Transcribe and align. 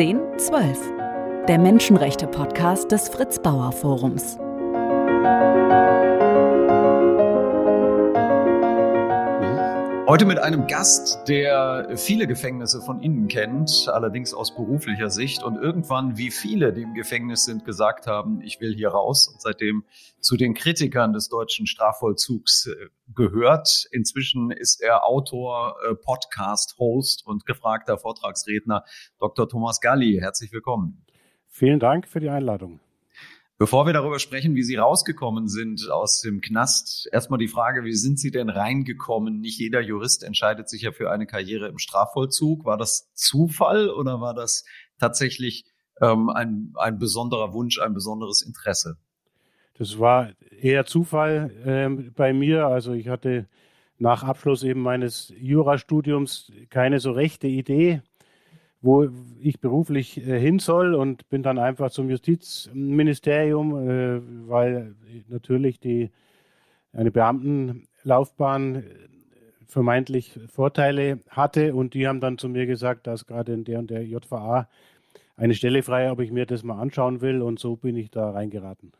1012, 0.00 0.78
der 1.46 1.58
Menschenrechte-Podcast 1.58 2.90
des 2.90 3.10
Fritz 3.10 3.38
Bauer 3.38 3.70
Forums. 3.70 4.38
Heute 10.10 10.26
mit 10.26 10.40
einem 10.40 10.66
Gast, 10.66 11.28
der 11.28 11.96
viele 11.96 12.26
Gefängnisse 12.26 12.80
von 12.80 13.00
innen 13.00 13.28
kennt, 13.28 13.86
allerdings 13.86 14.34
aus 14.34 14.56
beruflicher 14.56 15.08
Sicht 15.08 15.44
und 15.44 15.54
irgendwann, 15.54 16.16
wie 16.16 16.32
viele, 16.32 16.72
die 16.72 16.82
im 16.82 16.94
Gefängnis 16.94 17.44
sind, 17.44 17.64
gesagt 17.64 18.08
haben, 18.08 18.40
ich 18.42 18.60
will 18.60 18.74
hier 18.74 18.88
raus 18.88 19.28
und 19.28 19.40
seitdem 19.40 19.84
zu 20.18 20.36
den 20.36 20.54
Kritikern 20.54 21.12
des 21.12 21.28
deutschen 21.28 21.68
Strafvollzugs 21.68 22.66
äh, 22.66 22.88
gehört. 23.14 23.86
Inzwischen 23.92 24.50
ist 24.50 24.82
er 24.82 25.06
Autor, 25.06 25.76
äh, 25.88 25.94
Podcast-Host 25.94 27.24
und 27.24 27.46
gefragter 27.46 27.96
Vortragsredner 27.96 28.82
Dr. 29.20 29.48
Thomas 29.48 29.80
Galli. 29.80 30.18
Herzlich 30.20 30.50
willkommen. 30.52 31.06
Vielen 31.46 31.78
Dank 31.78 32.08
für 32.08 32.18
die 32.18 32.30
Einladung. 32.30 32.80
Bevor 33.60 33.84
wir 33.84 33.92
darüber 33.92 34.18
sprechen, 34.18 34.54
wie 34.54 34.62
Sie 34.62 34.76
rausgekommen 34.76 35.46
sind 35.46 35.90
aus 35.90 36.22
dem 36.22 36.40
Knast, 36.40 37.06
erstmal 37.12 37.38
die 37.38 37.46
Frage, 37.46 37.84
wie 37.84 37.92
sind 37.92 38.18
Sie 38.18 38.30
denn 38.30 38.48
reingekommen? 38.48 39.40
Nicht 39.40 39.58
jeder 39.58 39.82
Jurist 39.82 40.24
entscheidet 40.24 40.70
sich 40.70 40.80
ja 40.80 40.92
für 40.92 41.10
eine 41.10 41.26
Karriere 41.26 41.68
im 41.68 41.76
Strafvollzug. 41.76 42.64
War 42.64 42.78
das 42.78 43.12
Zufall 43.12 43.90
oder 43.90 44.18
war 44.18 44.32
das 44.32 44.64
tatsächlich 44.98 45.66
ähm, 46.00 46.30
ein, 46.30 46.72
ein 46.76 46.98
besonderer 46.98 47.52
Wunsch, 47.52 47.78
ein 47.78 47.92
besonderes 47.92 48.40
Interesse? 48.40 48.96
Das 49.74 49.98
war 49.98 50.30
eher 50.58 50.86
Zufall 50.86 51.50
äh, 51.62 52.10
bei 52.12 52.32
mir. 52.32 52.66
Also 52.66 52.94
ich 52.94 53.08
hatte 53.08 53.46
nach 53.98 54.22
Abschluss 54.22 54.62
eben 54.62 54.80
meines 54.80 55.34
Jurastudiums 55.38 56.50
keine 56.70 56.98
so 56.98 57.10
rechte 57.10 57.46
Idee, 57.46 58.00
wo 58.82 59.08
ich 59.40 59.60
beruflich 59.60 60.18
äh, 60.18 60.38
hin 60.38 60.58
soll 60.58 60.94
und 60.94 61.28
bin 61.28 61.42
dann 61.42 61.58
einfach 61.58 61.90
zum 61.90 62.08
Justizministerium, 62.08 63.88
äh, 63.88 64.20
weil 64.48 64.94
natürlich 65.28 65.80
die 65.80 66.10
eine 66.92 67.10
Beamtenlaufbahn 67.10 68.76
äh, 68.76 68.82
vermeintlich 69.66 70.38
Vorteile 70.48 71.20
hatte 71.28 71.74
und 71.74 71.94
die 71.94 72.08
haben 72.08 72.20
dann 72.20 72.38
zu 72.38 72.48
mir 72.48 72.66
gesagt, 72.66 73.06
dass 73.06 73.26
gerade 73.26 73.52
in 73.52 73.64
der 73.64 73.78
und 73.78 73.90
der 73.90 74.04
JVA 74.04 74.68
eine 75.36 75.54
Stelle 75.54 75.82
frei, 75.82 76.10
ob 76.10 76.20
ich 76.20 76.32
mir 76.32 76.46
das 76.46 76.62
mal 76.62 76.80
anschauen 76.80 77.20
will 77.20 77.42
und 77.42 77.58
so 77.58 77.76
bin 77.76 77.96
ich 77.96 78.10
da 78.10 78.30
reingeraten. 78.30 78.92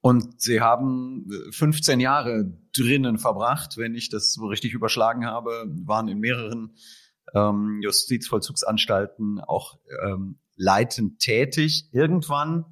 Und 0.00 0.40
Sie 0.40 0.60
haben 0.60 1.28
15 1.50 1.98
Jahre 1.98 2.52
drinnen 2.76 3.18
verbracht, 3.18 3.76
wenn 3.76 3.96
ich 3.96 4.08
das 4.08 4.34
so 4.34 4.46
richtig 4.46 4.72
überschlagen 4.72 5.26
habe, 5.26 5.64
waren 5.66 6.06
in 6.06 6.20
mehreren 6.20 6.76
ähm, 7.34 7.80
Justizvollzugsanstalten 7.82 9.40
auch 9.40 9.78
ähm, 10.04 10.38
leitend 10.56 11.18
tätig. 11.18 11.88
Irgendwann 11.92 12.64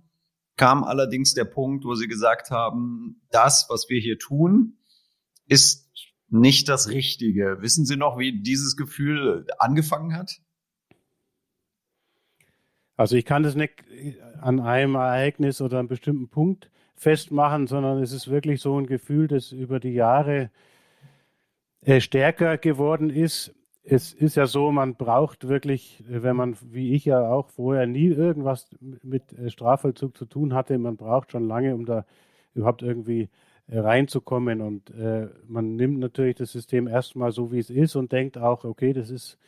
kam 0.57 0.85
allerdings 0.85 1.35
der 1.35 1.45
Punkt, 1.45 1.85
wo 1.85 1.95
sie 1.95 2.07
gesagt 2.07 2.51
haben, 2.51 3.23
das, 3.31 3.67
was 3.69 3.89
wir 3.89 4.01
hier 4.01 4.19
tun, 4.19 4.79
ist 5.47 5.91
nicht 6.29 6.69
das 6.69 6.89
Richtige. 6.89 7.59
Wissen 7.61 7.85
Sie 7.85 7.97
noch, 7.97 8.19
wie 8.19 8.41
dieses 8.41 8.77
Gefühl 8.77 9.47
angefangen 9.59 10.17
hat? 10.17 10.41
Also 12.97 13.17
ich 13.17 13.25
kann 13.25 13.43
das 13.43 13.57
nicht 13.57 13.85
an 14.41 14.61
einem 14.61 14.95
Ereignis 14.95 15.61
oder 15.61 15.79
einem 15.79 15.89
bestimmten 15.89 16.29
Punkt 16.29 16.71
festmachen, 16.95 17.67
sondern 17.67 18.01
es 18.01 18.13
ist 18.13 18.31
wirklich 18.31 18.61
so 18.61 18.79
ein 18.79 18.87
Gefühl, 18.87 19.27
das 19.27 19.51
über 19.51 19.81
die 19.81 19.93
Jahre 19.93 20.51
äh, 21.83 22.01
stärker 22.01 22.57
geworden 22.57 23.11
ist 23.11 23.53
es 23.85 24.15
ist 24.15 24.37
ja 24.37 24.47
so, 24.47 24.73
man 24.73 24.95
braucht 24.95 25.47
wirklich, 25.47 26.03
wenn 26.09 26.37
man, 26.37 26.57
wie 26.73 26.95
ich 26.95 27.05
ja 27.05 27.29
auch 27.29 27.51
vorher 27.51 27.87
nie 27.87 28.07
irgendwas 28.07 28.69
mit 29.03 29.33
äh, 29.39 29.51
Strafvollzug 29.51 30.17
zu 30.17 30.25
tun 30.25 30.55
hatte, 30.55 30.79
man 30.79 30.97
braucht 30.97 31.33
schon 31.33 31.47
lange, 31.47 31.75
um 31.75 31.85
da 31.85 32.07
überhaupt 32.55 32.83
irgendwie 32.83 33.29
äh, 33.69 33.79
reinzukommen. 33.79 34.63
Und 34.63 34.91
äh, 34.91 35.29
man 35.47 35.77
nimmt 35.77 35.99
natürlich 35.99 36.37
das 36.37 36.53
System 36.53 36.89
erstmal 36.89 37.33
so, 37.33 37.53
wie 37.53 37.59
es 37.59 37.69
ist 37.69 37.95
und 37.95 38.11
denkt 38.11 38.39
auch, 38.39 38.65
okay, 38.65 38.95
das 38.95 39.11
ist 39.11 39.39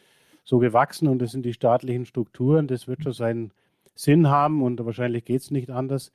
so 0.44 0.58
gewachsen 0.58 1.08
und 1.08 1.20
das 1.20 1.32
sind 1.32 1.44
die 1.44 1.54
staatlichen 1.54 2.04
Strukturen, 2.04 2.69
das 2.69 2.86
wird 2.86 3.02
schon 3.02 3.12
seinen 3.12 3.52
Sinn 3.94 4.28
haben 4.28 4.62
und 4.62 4.84
wahrscheinlich 4.84 5.25
geht 5.25 5.41
es 5.41 5.50
nicht 5.50 5.70
anders. 5.70 6.12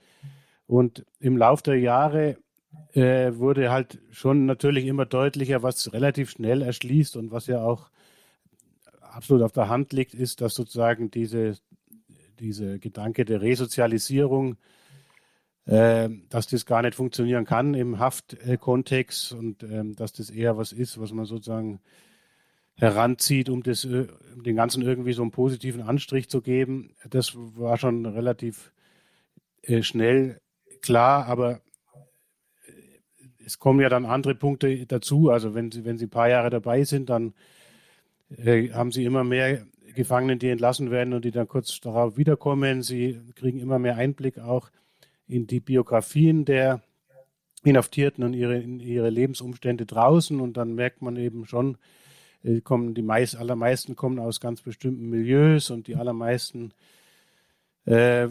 Und 0.67 1.05
im 1.19 1.37
Laufe 1.37 1.63
der 1.63 1.79
Jahre 1.79 2.37
äh, 2.93 3.33
wurde 3.35 3.71
halt 3.71 3.99
schon 4.11 4.45
natürlich 4.45 4.85
immer 4.85 5.05
deutlicher, 5.05 5.63
was 5.63 5.91
relativ 5.91 6.29
schnell 6.29 6.61
erschließt 6.61 7.17
und 7.17 7.31
was 7.31 7.47
ja 7.47 7.63
auch 7.63 7.89
absolut 9.11 9.43
auf 9.43 9.51
der 9.51 9.69
Hand 9.69 9.93
liegt, 9.93 10.13
ist, 10.13 10.41
dass 10.41 10.55
sozusagen 10.55 11.11
diese, 11.11 11.57
diese 12.39 12.79
Gedanke 12.79 13.25
der 13.25 13.41
Resozialisierung, 13.41 14.57
äh, 15.65 16.09
dass 16.29 16.47
das 16.47 16.65
gar 16.65 16.81
nicht 16.81 16.95
funktionieren 16.95 17.45
kann 17.45 17.73
im 17.73 17.99
Haftkontext 17.99 19.33
und 19.33 19.63
äh, 19.63 19.83
dass 19.93 20.13
das 20.13 20.29
eher 20.29 20.57
was 20.57 20.71
ist, 20.71 20.99
was 20.99 21.11
man 21.11 21.25
sozusagen 21.25 21.79
heranzieht, 22.75 23.49
um, 23.49 23.61
das, 23.63 23.85
äh, 23.85 24.07
um 24.35 24.43
den 24.43 24.55
Ganzen 24.55 24.81
irgendwie 24.81 25.13
so 25.13 25.21
einen 25.21 25.31
positiven 25.31 25.81
Anstrich 25.81 26.29
zu 26.29 26.41
geben. 26.41 26.95
Das 27.09 27.33
war 27.35 27.77
schon 27.77 28.05
relativ 28.05 28.71
äh, 29.61 29.83
schnell 29.83 30.41
klar, 30.81 31.27
aber 31.27 31.61
äh, 32.65 32.71
es 33.45 33.59
kommen 33.59 33.81
ja 33.81 33.89
dann 33.89 34.05
andere 34.05 34.33
Punkte 34.35 34.85
dazu. 34.87 35.29
Also 35.29 35.53
wenn 35.53 35.71
Sie, 35.71 35.85
wenn 35.85 35.97
Sie 35.97 36.05
ein 36.05 36.09
paar 36.11 36.29
Jahre 36.29 36.49
dabei 36.49 36.83
sind, 36.83 37.09
dann 37.09 37.33
äh, 38.37 38.69
haben 38.69 38.91
sie 38.91 39.05
immer 39.05 39.23
mehr 39.23 39.65
Gefangene, 39.95 40.37
die 40.37 40.49
entlassen 40.49 40.91
werden 40.91 41.13
und 41.13 41.25
die 41.25 41.31
dann 41.31 41.47
kurz 41.47 41.79
darauf 41.79 42.17
wiederkommen. 42.17 42.81
Sie 42.81 43.19
kriegen 43.35 43.59
immer 43.59 43.79
mehr 43.79 43.97
Einblick 43.97 44.39
auch 44.39 44.69
in 45.27 45.47
die 45.47 45.59
Biografien 45.59 46.45
der 46.45 46.81
Inhaftierten 47.63 48.23
und 48.23 48.33
ihre, 48.33 48.59
in 48.59 48.79
ihre 48.79 49.09
Lebensumstände 49.09 49.85
draußen. 49.85 50.39
Und 50.39 50.57
dann 50.57 50.75
merkt 50.75 51.01
man 51.01 51.15
eben 51.17 51.45
schon, 51.45 51.77
äh, 52.43 52.61
kommen 52.61 52.93
die 52.93 53.01
meist, 53.01 53.35
allermeisten 53.35 53.95
kommen 53.95 54.19
aus 54.19 54.39
ganz 54.39 54.61
bestimmten 54.61 55.09
Milieus 55.09 55.69
und 55.69 55.87
die 55.87 55.95
allermeisten 55.95 56.73
äh, 57.85 58.27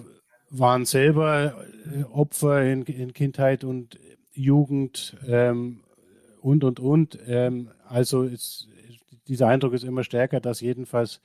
waren 0.50 0.84
selber 0.84 1.64
äh, 1.94 2.02
Opfer 2.04 2.64
in, 2.64 2.82
in, 2.82 3.12
Kindheit 3.12 3.62
und 3.64 3.98
Jugend 4.32 5.16
ähm, 5.26 5.80
und, 6.40 6.64
und, 6.64 6.80
und. 6.80 7.18
Ähm, 7.26 7.70
also 7.86 8.24
es 8.24 8.68
dieser 9.30 9.46
Eindruck 9.46 9.72
ist 9.72 9.84
immer 9.84 10.04
stärker, 10.04 10.41
dass 10.41 10.60
jedenfalls 10.60 11.20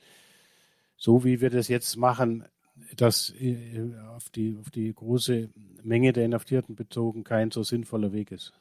so 0.96 1.24
wie 1.24 1.40
wir 1.40 1.50
das 1.50 1.68
jetzt 1.68 1.96
machen, 1.96 2.44
das 2.96 3.34
äh, 3.40 3.92
auf 4.14 4.30
die, 4.30 4.56
auf 4.58 4.70
die 4.70 4.92
große 4.92 5.50
Menge 5.82 6.12
der 6.12 6.24
Inhaftierten 6.24 6.74
bezogen 6.74 7.24
kein 7.24 7.50
so 7.50 7.62
sinnvoller 7.62 8.12
Weg 8.12 8.32
ist. 8.32 8.52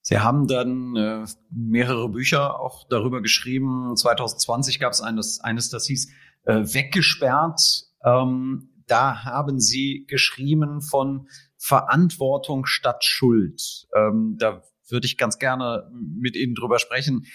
Sie 0.00 0.18
haben 0.18 0.46
dann 0.46 0.96
äh, 0.96 1.26
mehrere 1.50 2.08
Bücher 2.08 2.60
auch 2.60 2.86
darüber 2.88 3.20
geschrieben. 3.20 3.94
2020 3.94 4.78
gab 4.78 4.92
es 4.92 5.00
eines, 5.00 5.40
eines, 5.40 5.68
das 5.68 5.86
hieß 5.86 6.10
äh, 6.44 6.54
Weggesperrt. 6.54 7.60
Ähm, 8.04 8.70
da 8.86 9.24
haben 9.24 9.60
Sie 9.60 10.06
geschrieben 10.08 10.80
von 10.80 11.28
Verantwortung 11.58 12.64
statt 12.64 13.04
Schuld. 13.04 13.86
Ähm, 13.94 14.36
da 14.38 14.62
würde 14.88 15.06
ich 15.06 15.18
ganz 15.18 15.38
gerne 15.38 15.90
mit 15.92 16.36
Ihnen 16.36 16.54
drüber 16.54 16.78
sprechen 16.78 17.26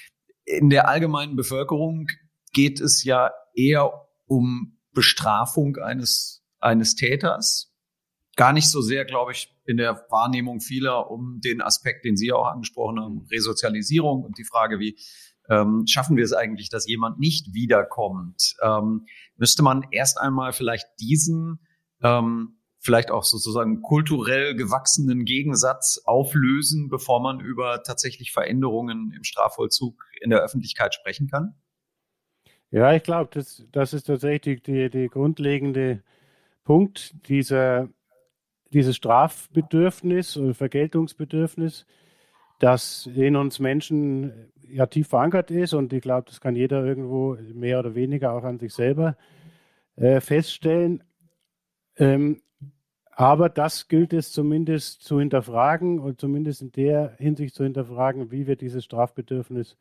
in 0.45 0.69
der 0.69 0.87
allgemeinen 0.87 1.35
Bevölkerung 1.35 2.07
geht 2.53 2.79
es 2.79 3.03
ja 3.03 3.31
eher 3.55 4.07
um 4.25 4.77
Bestrafung 4.93 5.77
eines, 5.77 6.43
eines 6.59 6.95
Täters. 6.95 7.73
Gar 8.35 8.53
nicht 8.53 8.69
so 8.69 8.81
sehr, 8.81 9.05
glaube 9.05 9.31
ich, 9.31 9.53
in 9.65 9.77
der 9.77 10.05
Wahrnehmung 10.09 10.59
vieler 10.59 11.09
um 11.09 11.39
den 11.43 11.61
Aspekt, 11.61 12.05
den 12.05 12.17
Sie 12.17 12.31
auch 12.31 12.47
angesprochen 12.47 12.99
haben, 12.99 13.27
Resozialisierung 13.31 14.23
und 14.23 14.37
die 14.37 14.43
Frage, 14.43 14.79
wie 14.79 14.97
ähm, 15.49 15.83
schaffen 15.87 16.17
wir 16.17 16.23
es 16.23 16.33
eigentlich, 16.33 16.69
dass 16.69 16.87
jemand 16.87 17.19
nicht 17.19 17.53
wiederkommt? 17.53 18.55
Ähm, 18.61 19.05
müsste 19.35 19.61
man 19.61 19.85
erst 19.91 20.19
einmal 20.19 20.53
vielleicht 20.53 20.87
diesen 20.99 21.59
ähm, 22.01 22.59
vielleicht 22.83 23.11
auch 23.11 23.23
sozusagen 23.23 23.81
kulturell 23.81 24.55
gewachsenen 24.55 25.23
Gegensatz 25.23 26.01
auflösen, 26.03 26.89
bevor 26.89 27.21
man 27.21 27.39
über 27.39 27.81
tatsächlich 27.83 28.33
Veränderungen 28.33 29.13
im 29.15 29.23
Strafvollzug 29.23 30.05
in 30.21 30.29
der 30.29 30.41
Öffentlichkeit 30.41 30.93
sprechen 30.93 31.29
kann? 31.29 31.55
Ja, 32.71 32.93
ich 32.93 33.03
glaube, 33.03 33.29
das, 33.33 33.63
das 33.71 33.93
ist 33.93 34.03
tatsächlich 34.03 34.63
die, 34.63 34.89
die 34.89 35.07
grundlegende 35.07 36.03
Punkt 36.65 37.27
dieser, 37.29 37.87
dieses 38.73 38.97
Strafbedürfnis 38.97 40.35
oder 40.35 40.53
Vergeltungsbedürfnis, 40.53 41.85
das 42.59 43.09
in 43.15 43.35
uns 43.37 43.59
Menschen 43.59 44.51
ja 44.67 44.87
tief 44.87 45.07
verankert 45.07 45.51
ist 45.51 45.73
und 45.73 45.93
ich 45.93 46.01
glaube, 46.01 46.25
das 46.27 46.41
kann 46.41 46.55
jeder 46.55 46.83
irgendwo 46.83 47.37
mehr 47.53 47.79
oder 47.79 47.95
weniger 47.95 48.33
auch 48.33 48.43
an 48.43 48.59
sich 48.59 48.73
selber 48.73 49.15
äh, 49.95 50.19
feststellen. 50.19 51.03
Ähm, 51.95 52.41
aber 53.15 53.49
das 53.49 53.87
gilt 53.87 54.13
es 54.13 54.31
zumindest 54.31 55.03
zu 55.03 55.19
hinterfragen 55.19 55.99
und 55.99 56.19
zumindest 56.19 56.61
in 56.61 56.71
der 56.71 57.15
Hinsicht 57.17 57.55
zu 57.55 57.63
hinterfragen, 57.63 58.31
wie 58.31 58.47
wir 58.47 58.55
dieses 58.55 58.83
Strafbedürfnis 58.85 59.77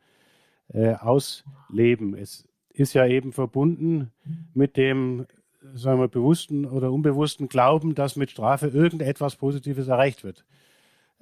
äh, 0.73 0.95
ausleben. 0.95 2.15
Es 2.15 2.47
ist 2.71 2.95
ja 2.95 3.07
eben 3.07 3.33
verbunden 3.33 4.11
mit 4.55 4.77
dem, 4.77 5.27
sagen 5.75 6.01
wir, 6.01 6.09
bewussten 6.09 6.65
oder 6.65 6.93
unbewussten 6.93 7.49
Glauben, 7.49 7.95
dass 7.95 8.17
mit 8.17 8.31
Strafe 8.31 8.69
irgendetwas 8.69 9.37
Positives 9.37 9.89
erreicht 9.89 10.25
wird. 10.25 10.45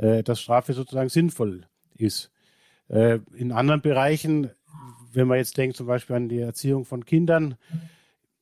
Äh, 0.00 0.22
dass 0.22 0.40
Strafe 0.40 0.72
sozusagen 0.72 1.10
sinnvoll 1.10 1.66
ist. 1.94 2.30
Äh, 2.88 3.18
in 3.34 3.52
anderen 3.52 3.82
Bereichen, 3.82 4.50
wenn 5.12 5.28
man 5.28 5.36
jetzt 5.36 5.58
denkt 5.58 5.76
zum 5.76 5.86
Beispiel 5.86 6.16
an 6.16 6.30
die 6.30 6.38
Erziehung 6.38 6.86
von 6.86 7.04
Kindern, 7.04 7.56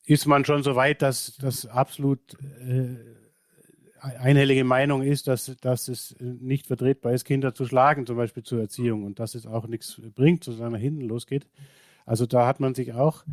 ist 0.04 0.26
man 0.26 0.44
schon 0.44 0.62
so 0.62 0.76
weit, 0.76 1.02
dass 1.02 1.36
das 1.40 1.66
absolut 1.66 2.20
äh, 2.60 2.94
einhellige 4.00 4.64
Meinung 4.64 5.02
ist, 5.02 5.28
dass, 5.28 5.56
dass 5.60 5.88
es 5.88 6.16
nicht 6.20 6.66
vertretbar 6.66 7.12
ist, 7.12 7.24
Kinder 7.24 7.54
zu 7.54 7.66
schlagen, 7.66 8.06
zum 8.06 8.16
Beispiel 8.16 8.42
zur 8.42 8.60
Erziehung, 8.60 9.04
und 9.04 9.18
dass 9.18 9.34
es 9.34 9.46
auch 9.46 9.66
nichts 9.66 10.00
bringt, 10.14 10.44
sondern 10.44 10.72
nach 10.72 10.80
hinten 10.80 11.02
losgeht. 11.02 11.46
Also 12.06 12.26
da 12.26 12.46
hat 12.46 12.60
man 12.60 12.74
sich 12.74 12.94
auch 12.94 13.24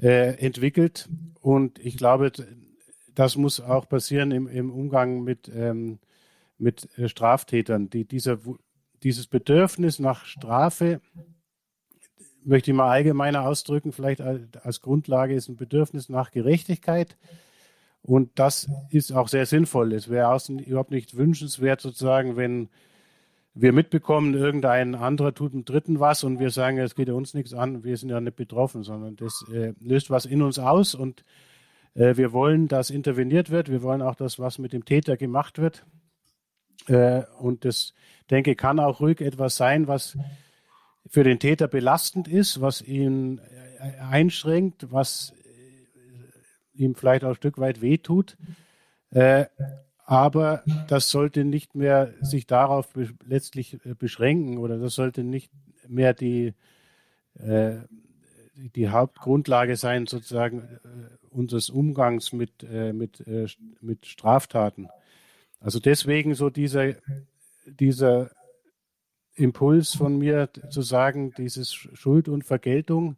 äh, 0.00 0.36
entwickelt 0.38 1.08
und 1.40 1.78
ich 1.78 1.96
glaube, 1.96 2.32
das 3.14 3.36
muss 3.36 3.60
auch 3.60 3.88
passieren 3.88 4.30
im, 4.30 4.46
im 4.46 4.70
Umgang 4.70 5.22
mit, 5.22 5.50
ähm, 5.54 5.98
mit 6.58 6.88
äh, 6.98 7.08
Straftätern. 7.08 7.90
Die, 7.90 8.04
dieser, 8.04 8.38
dieses 9.02 9.26
Bedürfnis 9.26 9.98
nach 9.98 10.24
Strafe, 10.24 11.00
möchte 12.44 12.70
ich 12.70 12.76
mal 12.76 12.88
allgemeiner 12.88 13.46
ausdrücken, 13.46 13.92
vielleicht 13.92 14.20
als 14.20 14.80
Grundlage 14.80 15.34
ist 15.34 15.48
ein 15.48 15.56
Bedürfnis 15.56 16.08
nach 16.08 16.30
Gerechtigkeit 16.30 17.16
und 18.02 18.38
das 18.38 18.68
ist 18.90 19.12
auch 19.12 19.28
sehr 19.28 19.46
sinnvoll. 19.46 19.92
Es 19.92 20.08
wäre 20.08 20.36
überhaupt 20.66 20.90
nicht 20.90 21.16
wünschenswert, 21.16 21.80
sozusagen, 21.80 22.36
wenn 22.36 22.68
wir 23.54 23.72
mitbekommen, 23.72 24.34
irgendein 24.34 24.94
anderer 24.94 25.34
tut 25.34 25.52
dem 25.52 25.64
Dritten 25.64 26.00
was 26.00 26.24
und 26.24 26.38
wir 26.38 26.50
sagen, 26.50 26.78
es 26.78 26.94
geht 26.94 27.08
ja 27.08 27.14
uns 27.14 27.34
nichts 27.34 27.52
an, 27.52 27.84
wir 27.84 27.96
sind 27.96 28.08
ja 28.10 28.20
nicht 28.20 28.36
betroffen, 28.36 28.84
sondern 28.84 29.16
das 29.16 29.44
äh, 29.52 29.74
löst 29.80 30.08
was 30.08 30.24
in 30.24 30.42
uns 30.42 30.58
aus 30.58 30.94
und 30.94 31.24
äh, 31.94 32.16
wir 32.16 32.32
wollen, 32.32 32.68
dass 32.68 32.90
interveniert 32.90 33.50
wird. 33.50 33.70
Wir 33.70 33.82
wollen 33.82 34.02
auch, 34.02 34.14
dass 34.14 34.38
was 34.38 34.58
mit 34.58 34.72
dem 34.72 34.84
Täter 34.84 35.16
gemacht 35.16 35.58
wird. 35.58 35.84
Äh, 36.86 37.22
und 37.38 37.64
das, 37.64 37.92
denke 38.30 38.54
kann 38.54 38.78
auch 38.78 39.00
ruhig 39.00 39.20
etwas 39.20 39.56
sein, 39.56 39.88
was 39.88 40.16
für 41.06 41.24
den 41.24 41.38
Täter 41.38 41.66
belastend 41.68 42.28
ist, 42.28 42.60
was 42.60 42.82
ihn 42.82 43.38
äh, 43.38 43.98
einschränkt, 44.00 44.92
was 44.92 45.34
ihm 46.74 46.94
vielleicht 46.94 47.24
auch 47.24 47.30
ein 47.30 47.34
Stück 47.34 47.58
weit 47.58 47.80
wehtut. 47.80 48.36
Äh, 49.10 49.46
aber 50.04 50.64
das 50.88 51.10
sollte 51.10 51.44
nicht 51.44 51.74
mehr 51.74 52.12
sich 52.20 52.46
darauf 52.46 52.92
be 52.92 53.10
letztlich 53.24 53.84
äh, 53.84 53.94
beschränken 53.94 54.58
oder 54.58 54.78
das 54.78 54.94
sollte 54.94 55.22
nicht 55.22 55.52
mehr 55.86 56.14
die, 56.14 56.54
äh, 57.38 57.76
die 58.54 58.88
Hauptgrundlage 58.88 59.76
sein, 59.76 60.06
sozusagen 60.06 60.62
äh, 60.62 61.26
unseres 61.30 61.70
Umgangs 61.70 62.32
mit, 62.32 62.64
äh, 62.64 62.92
mit, 62.92 63.24
mit 63.80 64.06
Straftaten. 64.06 64.88
Also 65.60 65.78
deswegen 65.78 66.34
so 66.34 66.50
dieser, 66.50 66.94
dieser 67.66 68.30
Impuls 69.34 69.94
von 69.94 70.18
mir 70.18 70.48
zu 70.70 70.82
sagen, 70.82 71.32
dieses 71.36 71.72
Schuld 71.72 72.28
und 72.28 72.44
Vergeltung 72.44 73.16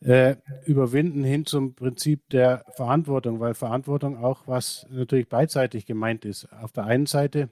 äh, 0.00 0.36
überwinden 0.64 1.24
hin 1.24 1.44
zum 1.46 1.74
Prinzip 1.74 2.28
der 2.30 2.64
Verantwortung, 2.74 3.40
weil 3.40 3.54
Verantwortung 3.54 4.22
auch 4.22 4.46
was 4.46 4.86
natürlich 4.90 5.28
beidseitig 5.28 5.86
gemeint 5.86 6.24
ist. 6.24 6.50
Auf 6.52 6.72
der 6.72 6.84
einen 6.84 7.06
Seite 7.06 7.50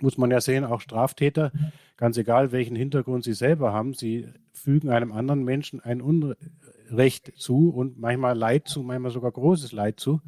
muss 0.00 0.18
man 0.18 0.30
ja 0.30 0.40
sehen, 0.40 0.64
auch 0.64 0.80
Straftäter, 0.80 1.52
ganz 1.96 2.16
egal 2.18 2.52
welchen 2.52 2.76
Hintergrund 2.76 3.24
sie 3.24 3.32
selber 3.32 3.72
haben, 3.72 3.94
sie 3.94 4.28
fügen 4.52 4.90
einem 4.90 5.12
anderen 5.12 5.44
Menschen 5.44 5.80
ein 5.80 6.02
Unrecht 6.02 7.32
zu 7.36 7.70
und 7.70 7.98
manchmal 7.98 8.36
Leid 8.36 8.68
zu, 8.68 8.82
manchmal 8.82 9.12
sogar 9.12 9.32
großes 9.32 9.72
Leid 9.72 10.00
zu. 10.00 10.20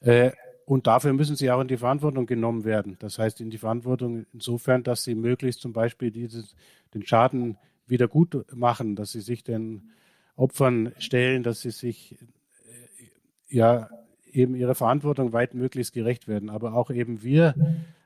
Äh, 0.00 0.32
und 0.66 0.86
dafür 0.86 1.12
müssen 1.12 1.36
sie 1.36 1.50
auch 1.50 1.60
in 1.60 1.68
die 1.68 1.76
Verantwortung 1.76 2.26
genommen 2.26 2.64
werden. 2.64 2.96
Das 2.98 3.18
heißt, 3.18 3.40
in 3.40 3.50
die 3.50 3.58
Verantwortung 3.58 4.26
insofern, 4.32 4.82
dass 4.82 5.04
sie 5.04 5.14
möglichst 5.14 5.60
zum 5.60 5.72
Beispiel 5.72 6.10
dieses, 6.10 6.54
den 6.94 7.06
Schaden 7.06 7.58
wieder 7.86 8.08
gut 8.08 8.46
machen, 8.54 8.96
dass 8.96 9.12
sie 9.12 9.20
sich 9.20 9.44
den 9.44 9.90
Opfern 10.36 10.92
stellen, 10.98 11.42
dass 11.42 11.60
sie 11.60 11.70
sich 11.70 12.16
äh, 12.20 13.54
ja 13.54 13.88
eben 14.30 14.54
ihrer 14.54 14.74
Verantwortung 14.74 15.32
weit 15.32 15.54
möglichst 15.54 15.92
gerecht 15.92 16.28
werden. 16.28 16.50
Aber 16.50 16.74
auch 16.74 16.90
eben 16.90 17.22
wir 17.22 17.54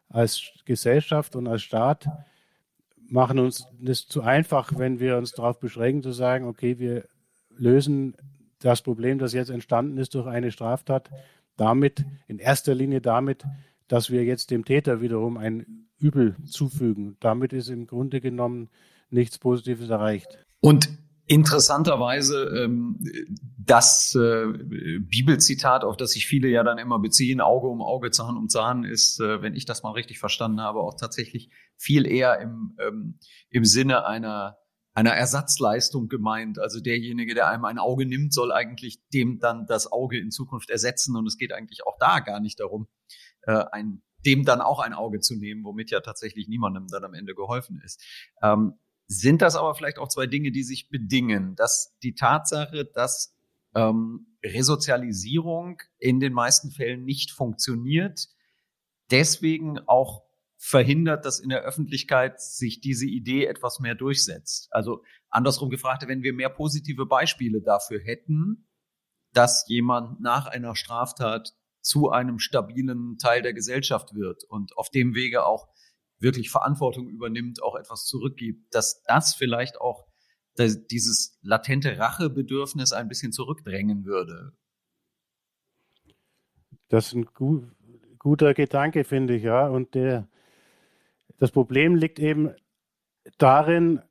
als 0.08 0.52
Gesellschaft 0.64 1.36
und 1.36 1.46
als 1.46 1.62
Staat 1.62 2.08
machen 3.08 3.38
uns 3.38 3.66
das 3.80 4.06
zu 4.06 4.22
einfach, 4.22 4.72
wenn 4.76 5.00
wir 5.00 5.16
uns 5.16 5.32
darauf 5.32 5.58
beschränken, 5.58 6.02
zu 6.02 6.12
sagen, 6.12 6.46
okay, 6.46 6.78
wir 6.78 7.08
lösen 7.50 8.14
das 8.60 8.82
Problem, 8.82 9.18
das 9.18 9.32
jetzt 9.32 9.50
entstanden 9.50 9.98
ist 9.98 10.14
durch 10.14 10.26
eine 10.26 10.52
Straftat, 10.52 11.10
damit, 11.56 12.04
in 12.26 12.38
erster 12.38 12.74
Linie 12.74 13.00
damit, 13.00 13.44
dass 13.88 14.10
wir 14.10 14.24
jetzt 14.24 14.50
dem 14.50 14.64
Täter 14.64 15.00
wiederum 15.00 15.38
ein 15.38 15.86
Übel 15.98 16.36
zufügen. 16.44 17.16
Damit 17.20 17.52
ist 17.52 17.68
im 17.68 17.86
Grunde 17.86 18.20
genommen 18.20 18.68
nichts 19.10 19.38
Positives 19.38 19.88
erreicht. 19.88 20.38
Und 20.60 20.90
Interessanterweise 21.30 22.44
ähm, 22.56 22.98
das 23.58 24.14
äh, 24.14 24.46
Bibelzitat, 24.46 25.84
auf 25.84 25.98
das 25.98 26.12
sich 26.12 26.26
viele 26.26 26.48
ja 26.48 26.62
dann 26.64 26.78
immer 26.78 26.98
beziehen, 26.98 27.42
Auge 27.42 27.68
um 27.68 27.82
Auge, 27.82 28.10
Zahn 28.10 28.38
um 28.38 28.48
Zahn, 28.48 28.82
ist, 28.84 29.20
äh, 29.20 29.42
wenn 29.42 29.54
ich 29.54 29.66
das 29.66 29.82
mal 29.82 29.90
richtig 29.90 30.18
verstanden 30.18 30.62
habe, 30.62 30.80
auch 30.80 30.94
tatsächlich 30.94 31.50
viel 31.76 32.06
eher 32.06 32.40
im, 32.40 32.76
ähm, 32.80 33.18
im 33.50 33.66
Sinne 33.66 34.06
einer, 34.06 34.56
einer 34.94 35.12
Ersatzleistung 35.12 36.08
gemeint. 36.08 36.58
Also 36.58 36.80
derjenige, 36.80 37.34
der 37.34 37.48
einem 37.48 37.66
ein 37.66 37.78
Auge 37.78 38.06
nimmt, 38.06 38.32
soll 38.32 38.50
eigentlich 38.50 39.06
dem 39.12 39.38
dann 39.38 39.66
das 39.66 39.92
Auge 39.92 40.18
in 40.18 40.30
Zukunft 40.30 40.70
ersetzen. 40.70 41.14
Und 41.14 41.26
es 41.26 41.36
geht 41.36 41.52
eigentlich 41.52 41.86
auch 41.86 41.98
da 42.00 42.20
gar 42.20 42.40
nicht 42.40 42.58
darum, 42.58 42.88
äh, 43.42 43.64
ein, 43.70 44.02
dem 44.24 44.46
dann 44.46 44.62
auch 44.62 44.80
ein 44.80 44.94
Auge 44.94 45.20
zu 45.20 45.36
nehmen, 45.36 45.62
womit 45.62 45.90
ja 45.90 46.00
tatsächlich 46.00 46.48
niemandem 46.48 46.86
dann 46.88 47.04
am 47.04 47.12
Ende 47.12 47.34
geholfen 47.34 47.82
ist. 47.84 48.02
Ähm, 48.42 48.78
sind 49.08 49.42
das 49.42 49.56
aber 49.56 49.74
vielleicht 49.74 49.98
auch 49.98 50.08
zwei 50.08 50.26
Dinge, 50.26 50.52
die 50.52 50.62
sich 50.62 50.90
bedingen? 50.90 51.56
Dass 51.56 51.96
die 52.02 52.14
Tatsache, 52.14 52.84
dass 52.84 53.34
ähm, 53.74 54.36
Resozialisierung 54.44 55.78
in 55.98 56.20
den 56.20 56.32
meisten 56.32 56.70
Fällen 56.70 57.04
nicht 57.04 57.30
funktioniert, 57.30 58.28
deswegen 59.10 59.78
auch 59.80 60.24
verhindert, 60.58 61.24
dass 61.24 61.40
in 61.40 61.48
der 61.48 61.62
Öffentlichkeit 61.62 62.40
sich 62.40 62.80
diese 62.80 63.06
Idee 63.06 63.46
etwas 63.46 63.80
mehr 63.80 63.94
durchsetzt. 63.94 64.68
Also 64.72 65.02
andersrum 65.30 65.70
gefragt, 65.70 66.04
wenn 66.06 66.22
wir 66.22 66.32
mehr 66.32 66.50
positive 66.50 67.06
Beispiele 67.06 67.62
dafür 67.62 68.00
hätten, 68.00 68.68
dass 69.32 69.64
jemand 69.68 70.20
nach 70.20 70.46
einer 70.46 70.74
Straftat 70.74 71.54
zu 71.80 72.10
einem 72.10 72.38
stabilen 72.38 73.18
Teil 73.18 73.40
der 73.40 73.54
Gesellschaft 73.54 74.14
wird 74.14 74.44
und 74.44 74.76
auf 74.76 74.90
dem 74.90 75.14
Wege 75.14 75.46
auch 75.46 75.68
wirklich 76.18 76.50
Verantwortung 76.50 77.08
übernimmt, 77.08 77.62
auch 77.62 77.76
etwas 77.76 78.04
zurückgibt, 78.04 78.74
dass 78.74 79.02
das 79.04 79.34
vielleicht 79.34 79.80
auch 79.80 80.06
dieses 80.58 81.38
latente 81.42 81.98
Rachebedürfnis 81.98 82.92
ein 82.92 83.08
bisschen 83.08 83.32
zurückdrängen 83.32 84.04
würde. 84.04 84.52
Das 86.88 87.08
ist 87.08 87.14
ein 87.14 87.26
gut, 87.26 87.64
guter 88.18 88.54
Gedanke, 88.54 89.04
finde 89.04 89.36
ich, 89.36 89.44
ja. 89.44 89.68
Und 89.68 89.94
der, 89.94 90.26
das 91.38 91.52
Problem 91.52 91.94
liegt 91.94 92.18
eben 92.18 92.54
darin, 93.36 94.02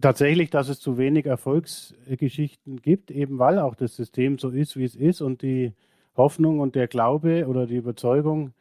tatsächlich, 0.00 0.50
dass 0.50 0.68
es 0.68 0.80
zu 0.80 0.98
wenig 0.98 1.26
Erfolgsgeschichten 1.26 2.82
gibt, 2.82 3.10
eben 3.10 3.38
weil 3.38 3.58
auch 3.58 3.74
das 3.74 3.96
System 3.96 4.38
so 4.38 4.50
ist, 4.50 4.76
wie 4.76 4.84
es 4.84 4.96
ist 4.96 5.20
und 5.20 5.42
die 5.42 5.72
Hoffnung 6.16 6.60
und 6.60 6.74
der 6.74 6.88
Glaube 6.88 7.46
oder 7.46 7.66
die 7.66 7.76
Überzeugung, 7.76 8.52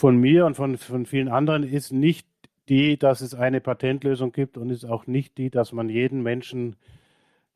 von 0.00 0.16
mir 0.16 0.46
und 0.46 0.54
von, 0.54 0.78
von 0.78 1.04
vielen 1.04 1.28
anderen 1.28 1.62
ist 1.62 1.92
nicht 1.92 2.26
die, 2.70 2.96
dass 2.96 3.20
es 3.20 3.34
eine 3.34 3.60
Patentlösung 3.60 4.32
gibt 4.32 4.56
und 4.56 4.70
ist 4.70 4.86
auch 4.86 5.06
nicht 5.06 5.36
die, 5.36 5.50
dass 5.50 5.72
man 5.72 5.90
jeden 5.90 6.22
Menschen 6.22 6.76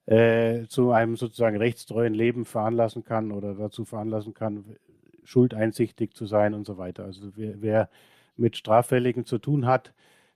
äh, 0.05 0.67
zu 0.67 0.93
einem 0.93 1.17
sozusagen 1.17 1.57
rechtstreuen 1.57 2.13
Leben 2.13 2.45
veranlassen 2.45 3.03
kann 3.03 3.33
oder 3.33 3.55
dazu 3.55 3.87
veranlassen 3.87 4.35
kann, 4.35 4.77
schuldeinsichtig 5.25 6.13
zu 6.13 6.27
sein 6.27 6.53
und 6.53 6.67
so 6.67 6.77
weiter. 6.77 7.05
Also 7.05 7.31
wer, 7.35 7.63
wer 7.63 7.89
mit 8.37 8.59
Straffälligen 8.59 9.25
zu 9.25 9.39
tun 9.39 9.65
hat, 9.65 9.95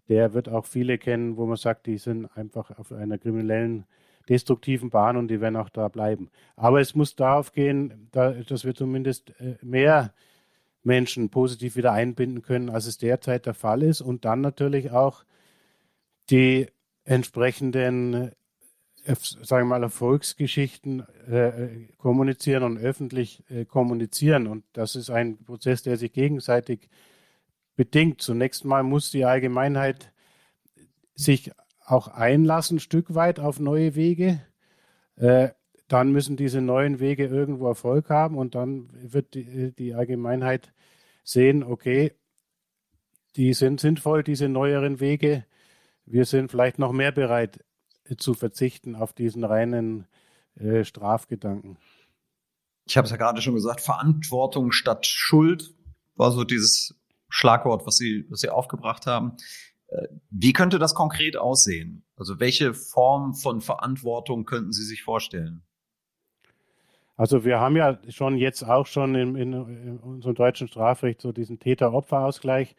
der 0.08 0.32
wird 0.32 0.48
auch 0.48 0.64
viele 0.64 0.96
kennen, 0.96 1.36
wo 1.36 1.44
man 1.44 1.58
sagt, 1.58 1.84
die 1.84 1.98
sind 1.98 2.34
einfach 2.34 2.78
auf 2.78 2.90
einer 2.90 3.18
kriminellen, 3.18 3.84
destruktiven 4.30 4.88
Bahn 4.88 5.18
und 5.18 5.28
die 5.28 5.42
werden 5.42 5.56
auch 5.56 5.68
da 5.68 5.88
bleiben. 5.88 6.30
Aber 6.56 6.80
es 6.80 6.94
muss 6.94 7.16
darauf 7.16 7.52
gehen, 7.52 8.08
dass 8.12 8.64
wir 8.64 8.74
zumindest 8.74 9.38
äh, 9.40 9.56
mehr 9.60 10.14
Menschen 10.88 11.28
positiv 11.28 11.76
wieder 11.76 11.92
einbinden 11.92 12.42
können, 12.42 12.70
als 12.70 12.86
es 12.86 12.98
derzeit 12.98 13.46
der 13.46 13.54
Fall 13.54 13.82
ist. 13.82 14.00
Und 14.00 14.24
dann 14.24 14.40
natürlich 14.40 14.90
auch 14.90 15.22
die 16.30 16.66
entsprechenden, 17.04 18.32
äh, 19.04 19.14
sagen 19.14 19.68
wir 19.68 19.76
mal, 19.76 19.82
Erfolgsgeschichten 19.82 21.06
äh, 21.30 21.92
kommunizieren 21.98 22.64
und 22.64 22.78
öffentlich 22.78 23.44
äh, 23.50 23.66
kommunizieren. 23.66 24.46
Und 24.46 24.64
das 24.72 24.96
ist 24.96 25.10
ein 25.10 25.44
Prozess, 25.44 25.82
der 25.82 25.96
sich 25.96 26.12
gegenseitig 26.12 26.88
bedingt. 27.76 28.20
Zunächst 28.22 28.64
mal 28.64 28.82
muss 28.82 29.10
die 29.10 29.24
Allgemeinheit 29.24 30.12
sich 31.14 31.52
auch 31.84 32.08
einlassen, 32.08 32.76
ein 32.76 32.80
Stück 32.80 33.14
weit 33.14 33.40
auf 33.40 33.60
neue 33.60 33.94
Wege. 33.94 34.40
Äh, 35.16 35.50
dann 35.88 36.12
müssen 36.12 36.36
diese 36.36 36.60
neuen 36.60 37.00
Wege 37.00 37.26
irgendwo 37.26 37.66
Erfolg 37.66 38.10
haben 38.10 38.36
und 38.36 38.54
dann 38.54 38.90
wird 38.92 39.34
die, 39.34 39.72
die 39.72 39.94
Allgemeinheit 39.94 40.72
sehen, 41.28 41.62
okay, 41.62 42.12
die 43.36 43.52
sind 43.52 43.80
sinnvoll, 43.80 44.22
diese 44.22 44.48
neueren 44.48 44.98
Wege. 44.98 45.44
Wir 46.06 46.24
sind 46.24 46.50
vielleicht 46.50 46.78
noch 46.78 46.92
mehr 46.92 47.12
bereit 47.12 47.62
äh, 48.04 48.16
zu 48.16 48.32
verzichten 48.32 48.96
auf 48.96 49.12
diesen 49.12 49.44
reinen 49.44 50.06
äh, 50.56 50.84
Strafgedanken. 50.84 51.76
Ich 52.86 52.96
habe 52.96 53.04
es 53.04 53.10
ja 53.10 53.18
gerade 53.18 53.42
schon 53.42 53.54
gesagt, 53.54 53.82
Verantwortung 53.82 54.72
statt 54.72 55.06
Schuld 55.06 55.74
war 56.16 56.32
so 56.32 56.44
dieses 56.44 56.98
Schlagwort, 57.28 57.86
was 57.86 57.98
Sie, 57.98 58.24
was 58.30 58.40
Sie 58.40 58.48
aufgebracht 58.48 59.06
haben. 59.06 59.36
Äh, 59.88 60.08
wie 60.30 60.54
könnte 60.54 60.78
das 60.78 60.94
konkret 60.94 61.36
aussehen? 61.36 62.04
Also 62.16 62.40
welche 62.40 62.72
Form 62.72 63.34
von 63.34 63.60
Verantwortung 63.60 64.46
könnten 64.46 64.72
Sie 64.72 64.84
sich 64.84 65.02
vorstellen? 65.02 65.62
Also 67.18 67.44
wir 67.44 67.58
haben 67.58 67.74
ja 67.76 67.98
schon 68.10 68.36
jetzt 68.38 68.62
auch 68.62 68.86
schon 68.86 69.16
in, 69.16 69.34
in, 69.34 69.52
in 69.52 69.98
unserem 69.98 70.36
deutschen 70.36 70.68
Strafrecht 70.68 71.20
so 71.20 71.32
diesen 71.32 71.58
Täter-Opfer-Ausgleich 71.58 72.76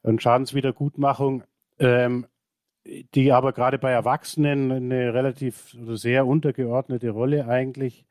und 0.00 0.22
Schadenswiedergutmachung, 0.22 1.44
ähm, 1.78 2.26
die 3.14 3.30
aber 3.32 3.52
gerade 3.52 3.78
bei 3.78 3.90
Erwachsenen 3.90 4.72
eine 4.72 5.12
relativ 5.12 5.76
oder 5.78 5.98
sehr 5.98 6.26
untergeordnete 6.26 7.10
Rolle 7.10 7.46
eigentlich 7.46 8.06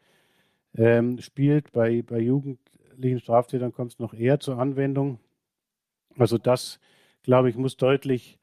ähm, 0.76 1.18
spielt. 1.20 1.72
Bei, 1.72 2.04
bei 2.04 2.20
jugendlichen 2.20 3.20
Straftätern 3.20 3.74
kommt 3.74 3.94
es 3.94 4.00
noch 4.00 4.14
eher 4.14 4.40
zur 4.40 4.60
Anwendung. 4.60 5.18
Also 6.16 6.38
das, 6.38 6.80
glaube 7.24 7.50
ich, 7.50 7.58
muss 7.58 7.76
deutlich 7.76 8.38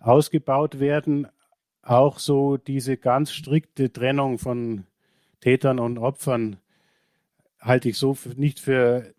ausgebaut 0.00 0.80
werden. 0.80 1.28
Auch 1.82 2.18
so 2.18 2.56
diese 2.56 2.96
ganz 2.96 3.30
strikte 3.30 3.92
Trennung 3.92 4.38
von 4.38 4.87
Tätern 5.40 5.78
und 5.78 5.98
Opfern 5.98 6.56
halte 7.60 7.88
ich 7.88 7.98
so 7.98 8.16
nicht 8.36 8.60
für 8.60 9.14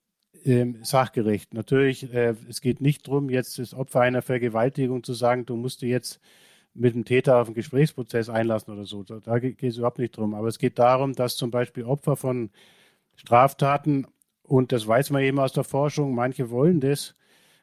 ähm, 0.45 0.83
sachgerecht. 0.83 1.53
Natürlich, 1.53 2.13
äh, 2.13 2.35
es 2.49 2.61
geht 2.61 2.81
nicht 2.81 3.07
darum, 3.07 3.29
jetzt 3.29 3.59
das 3.59 3.73
Opfer 3.73 4.01
einer 4.01 4.21
Vergewaltigung 4.21 5.03
zu 5.03 5.13
sagen, 5.13 5.45
du 5.45 5.55
musst 5.55 5.81
dich 5.81 5.89
jetzt 5.89 6.19
mit 6.73 6.95
dem 6.95 7.05
Täter 7.05 7.37
auf 7.37 7.47
einen 7.47 7.55
Gesprächsprozess 7.55 8.29
einlassen 8.29 8.73
oder 8.73 8.85
so. 8.85 9.03
Da, 9.03 9.19
da 9.19 9.39
geht 9.39 9.61
es 9.63 9.77
überhaupt 9.77 9.99
nicht 9.99 10.15
drum. 10.15 10.33
Aber 10.33 10.47
es 10.47 10.59
geht 10.59 10.79
darum, 10.79 11.13
dass 11.13 11.35
zum 11.35 11.51
Beispiel 11.51 11.83
Opfer 11.83 12.15
von 12.15 12.51
Straftaten, 13.15 14.07
und 14.43 14.71
das 14.71 14.87
weiß 14.87 15.09
man 15.11 15.23
eben 15.23 15.39
aus 15.39 15.53
der 15.53 15.63
Forschung, 15.63 16.15
manche 16.15 16.49
wollen 16.49 16.79
das 16.79 17.15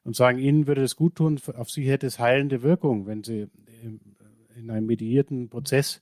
und 0.04 0.14
sagen, 0.14 0.38
ihnen 0.38 0.66
würde 0.66 0.82
es 0.82 0.96
gut 0.96 1.16
tun, 1.16 1.40
auf 1.56 1.70
sie 1.70 1.88
hätte 1.88 2.06
es 2.06 2.18
heilende 2.18 2.62
Wirkung, 2.62 3.06
wenn 3.06 3.24
sie 3.24 3.48
in 4.56 4.70
einem 4.70 4.86
mediierten 4.86 5.48
Prozess 5.48 6.00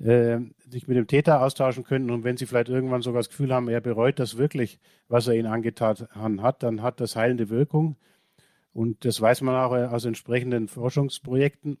äh, 0.00 0.38
sich 0.68 0.88
mit 0.88 0.96
dem 0.96 1.06
Täter 1.06 1.42
austauschen 1.42 1.84
könnten 1.84 2.10
und 2.10 2.24
wenn 2.24 2.36
sie 2.36 2.46
vielleicht 2.46 2.68
irgendwann 2.68 3.02
sogar 3.02 3.20
das 3.20 3.28
Gefühl 3.28 3.52
haben, 3.52 3.68
er 3.68 3.80
bereut 3.80 4.18
das 4.18 4.36
wirklich, 4.36 4.78
was 5.08 5.28
er 5.28 5.34
ihnen 5.34 5.46
angetan 5.46 6.42
hat, 6.42 6.62
dann 6.62 6.82
hat 6.82 7.00
das 7.00 7.16
heilende 7.16 7.48
Wirkung. 7.48 7.96
Und 8.72 9.04
das 9.04 9.20
weiß 9.20 9.42
man 9.42 9.54
auch 9.54 9.72
aus 9.72 10.04
entsprechenden 10.04 10.66
Forschungsprojekten, 10.66 11.78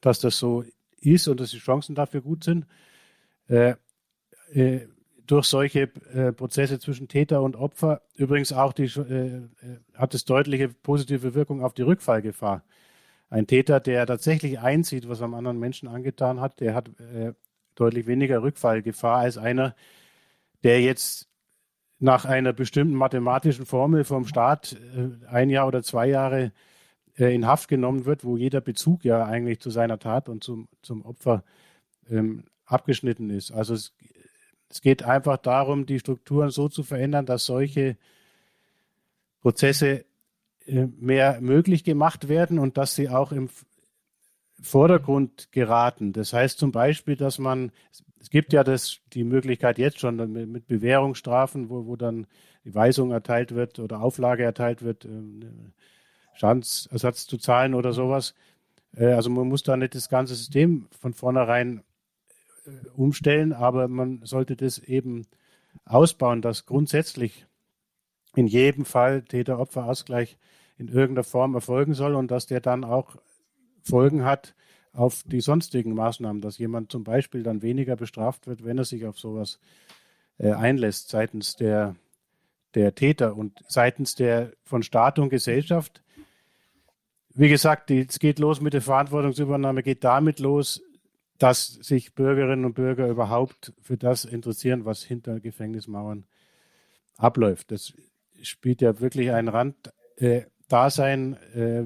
dass 0.00 0.18
das 0.18 0.38
so 0.38 0.64
ist 1.00 1.28
und 1.28 1.40
dass 1.40 1.50
die 1.50 1.58
Chancen 1.58 1.94
dafür 1.94 2.22
gut 2.22 2.42
sind. 2.44 2.66
Äh, 3.48 3.74
äh, 4.52 4.86
durch 5.26 5.46
solche 5.46 5.82
äh, 6.12 6.32
Prozesse 6.32 6.80
zwischen 6.80 7.06
Täter 7.06 7.42
und 7.42 7.54
Opfer 7.54 8.02
übrigens 8.16 8.52
auch 8.52 8.72
die, 8.72 8.84
äh, 8.84 9.36
äh, 9.36 9.42
hat 9.94 10.14
es 10.14 10.24
deutliche 10.24 10.68
positive 10.68 11.34
Wirkung 11.34 11.62
auf 11.62 11.72
die 11.72 11.82
Rückfallgefahr. 11.82 12.64
Ein 13.30 13.46
Täter, 13.46 13.78
der 13.78 14.06
tatsächlich 14.06 14.58
einzieht, 14.58 15.08
was 15.08 15.22
am 15.22 15.34
anderen 15.34 15.58
Menschen 15.58 15.88
angetan 15.88 16.40
hat, 16.40 16.58
der 16.60 16.74
hat 16.74 16.88
äh, 16.98 17.32
deutlich 17.76 18.06
weniger 18.06 18.42
Rückfallgefahr 18.42 19.18
als 19.18 19.38
einer, 19.38 19.76
der 20.64 20.82
jetzt 20.82 21.28
nach 22.00 22.24
einer 22.24 22.52
bestimmten 22.52 22.94
mathematischen 22.94 23.66
Formel 23.66 24.04
vom 24.04 24.26
Staat 24.26 24.76
äh, 24.96 25.26
ein 25.26 25.48
Jahr 25.48 25.68
oder 25.68 25.82
zwei 25.84 26.08
Jahre 26.08 26.52
äh, 27.16 27.32
in 27.32 27.46
Haft 27.46 27.68
genommen 27.68 28.04
wird, 28.04 28.24
wo 28.24 28.36
jeder 28.36 28.60
Bezug 28.60 29.04
ja 29.04 29.24
eigentlich 29.24 29.60
zu 29.60 29.70
seiner 29.70 30.00
Tat 30.00 30.28
und 30.28 30.42
zum, 30.42 30.68
zum 30.82 31.04
Opfer 31.04 31.44
ähm, 32.10 32.44
abgeschnitten 32.64 33.30
ist. 33.30 33.52
Also 33.52 33.74
es, 33.74 33.92
es 34.68 34.80
geht 34.80 35.04
einfach 35.04 35.36
darum, 35.36 35.86
die 35.86 36.00
Strukturen 36.00 36.50
so 36.50 36.68
zu 36.68 36.82
verändern, 36.82 37.26
dass 37.26 37.44
solche 37.44 37.96
Prozesse 39.40 40.04
mehr 40.70 41.40
möglich 41.40 41.84
gemacht 41.84 42.28
werden 42.28 42.58
und 42.58 42.76
dass 42.76 42.94
sie 42.94 43.08
auch 43.08 43.32
im 43.32 43.48
Vordergrund 44.62 45.50
geraten. 45.52 46.12
Das 46.12 46.32
heißt 46.32 46.58
zum 46.58 46.70
Beispiel, 46.70 47.16
dass 47.16 47.38
man, 47.38 47.72
es 48.20 48.30
gibt 48.30 48.52
ja 48.52 48.62
das, 48.62 49.00
die 49.12 49.24
Möglichkeit 49.24 49.78
jetzt 49.78 50.00
schon 50.00 50.16
mit 50.32 50.66
Bewährungsstrafen, 50.66 51.70
wo, 51.70 51.86
wo 51.86 51.96
dann 51.96 52.26
die 52.64 52.74
Weisung 52.74 53.10
erteilt 53.10 53.54
wird 53.54 53.78
oder 53.78 54.02
Auflage 54.02 54.42
erteilt 54.42 54.82
wird, 54.82 55.04
ähm, 55.04 55.72
Schadensersatz 56.34 57.26
zu 57.26 57.38
zahlen 57.38 57.74
oder 57.74 57.92
sowas. 57.92 58.34
Äh, 58.94 59.12
also 59.12 59.30
man 59.30 59.48
muss 59.48 59.62
da 59.62 59.76
nicht 59.76 59.94
das 59.94 60.08
ganze 60.08 60.34
System 60.34 60.88
von 60.90 61.14
vornherein 61.14 61.82
äh, 62.66 62.88
umstellen, 62.96 63.52
aber 63.52 63.88
man 63.88 64.20
sollte 64.24 64.56
das 64.56 64.78
eben 64.78 65.26
ausbauen, 65.84 66.42
dass 66.42 66.66
grundsätzlich 66.66 67.46
in 68.34 68.46
jedem 68.46 68.84
Fall 68.84 69.22
Täter-Opfer-Ausgleich 69.22 70.38
in 70.80 70.88
irgendeiner 70.88 71.24
Form 71.24 71.54
erfolgen 71.54 71.92
soll 71.92 72.14
und 72.14 72.30
dass 72.30 72.46
der 72.46 72.60
dann 72.60 72.84
auch 72.84 73.16
Folgen 73.82 74.24
hat 74.24 74.54
auf 74.92 75.22
die 75.24 75.42
sonstigen 75.42 75.94
Maßnahmen, 75.94 76.40
dass 76.40 76.58
jemand 76.58 76.90
zum 76.90 77.04
Beispiel 77.04 77.42
dann 77.42 77.60
weniger 77.60 77.96
bestraft 77.96 78.46
wird, 78.46 78.64
wenn 78.64 78.78
er 78.78 78.84
sich 78.84 79.04
auf 79.04 79.18
sowas 79.18 79.60
äh, 80.38 80.52
einlässt 80.52 81.10
seitens 81.10 81.54
der, 81.54 81.96
der 82.74 82.94
Täter 82.94 83.36
und 83.36 83.60
seitens 83.68 84.14
der 84.14 84.52
von 84.64 84.82
Staat 84.82 85.18
und 85.18 85.28
Gesellschaft. 85.28 86.02
Wie 87.34 87.50
gesagt, 87.50 87.90
es 87.90 88.18
geht 88.18 88.38
los 88.38 88.62
mit 88.62 88.72
der 88.72 88.82
Verantwortungsübernahme, 88.82 89.82
geht 89.82 90.02
damit 90.02 90.40
los, 90.40 90.82
dass 91.36 91.74
sich 91.74 92.14
Bürgerinnen 92.14 92.64
und 92.64 92.74
Bürger 92.74 93.06
überhaupt 93.08 93.74
für 93.82 93.98
das 93.98 94.24
interessieren, 94.24 94.86
was 94.86 95.02
hinter 95.02 95.40
Gefängnismauern 95.40 96.24
abläuft. 97.16 97.70
Das 97.70 97.92
spielt 98.42 98.80
ja 98.80 98.98
wirklich 98.98 99.30
ein 99.30 99.48
Rand. 99.48 99.92
Äh, 100.16 100.44
Dasein. 100.72 101.36
Äh, 101.54 101.84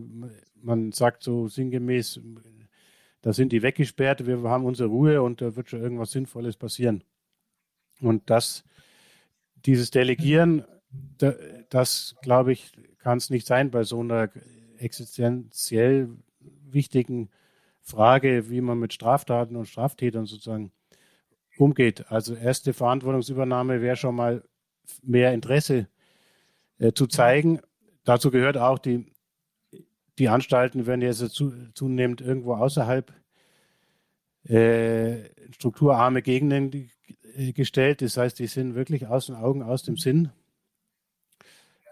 man 0.63 0.93
sagt 0.93 1.23
so 1.23 1.49
sinngemäß, 1.49 2.21
da 3.23 3.33
sind 3.33 3.53
die 3.53 3.63
weggesperrt, 3.63 4.27
wir 4.27 4.43
haben 4.43 4.65
unsere 4.65 4.89
Ruhe 4.89 5.23
und 5.23 5.41
da 5.41 5.57
wird 5.57 5.71
schon 5.71 5.83
irgendwas 5.83 6.11
Sinnvolles 6.11 6.57
passieren. 6.57 7.05
Und 8.01 8.29
das, 8.31 8.65
dieses 9.65 9.91
Delegieren, 9.91 10.65
das 11.71 12.17
glaube 12.23 12.53
ich, 12.53 12.73
kann 12.99 13.19
es 13.19 13.31
nicht 13.31 13.47
sein 13.47 13.71
bei 13.71 13.85
so 13.85 14.01
einer 14.01 14.31
existenziell 14.79 16.11
wichtigen 16.41 17.31
Frage, 17.81 18.51
wie 18.51 18.61
man 18.61 18.79
mit 18.79 18.93
Straftaten 18.93 19.57
und 19.57 19.69
Straftätern 19.69 20.27
sozusagen 20.27 20.73
umgeht. 21.57 22.11
Also 22.11 22.35
erste 22.35 22.73
Verantwortungsübernahme 22.73 23.81
wäre 23.81 23.97
schon 23.97 24.17
mal 24.17 24.45
mehr 25.03 25.33
Interesse 25.33 25.89
äh, 26.79 26.93
zu 26.93 27.07
zeigen 27.07 27.61
Dazu 28.05 28.31
gehört 28.31 28.57
auch, 28.57 28.79
die, 28.79 29.07
die 30.19 30.29
Anstalten 30.29 30.87
werden 30.87 31.03
jetzt 31.03 31.19
zu, 31.31 31.53
zunehmend 31.75 32.21
irgendwo 32.21 32.55
außerhalb 32.55 33.13
äh, 34.45 35.31
strukturarme 35.53 36.23
Gegenden 36.23 36.91
äh, 37.35 37.53
gestellt. 37.53 38.03
Das 38.03 38.17
heißt, 38.17 38.39
die 38.39 38.47
sind 38.47 38.75
wirklich 38.75 39.07
aus 39.07 39.27
den 39.27 39.37
Augen, 39.37 39.63
aus 39.63 39.83
dem 39.83 39.97
Sinn. 39.97 40.31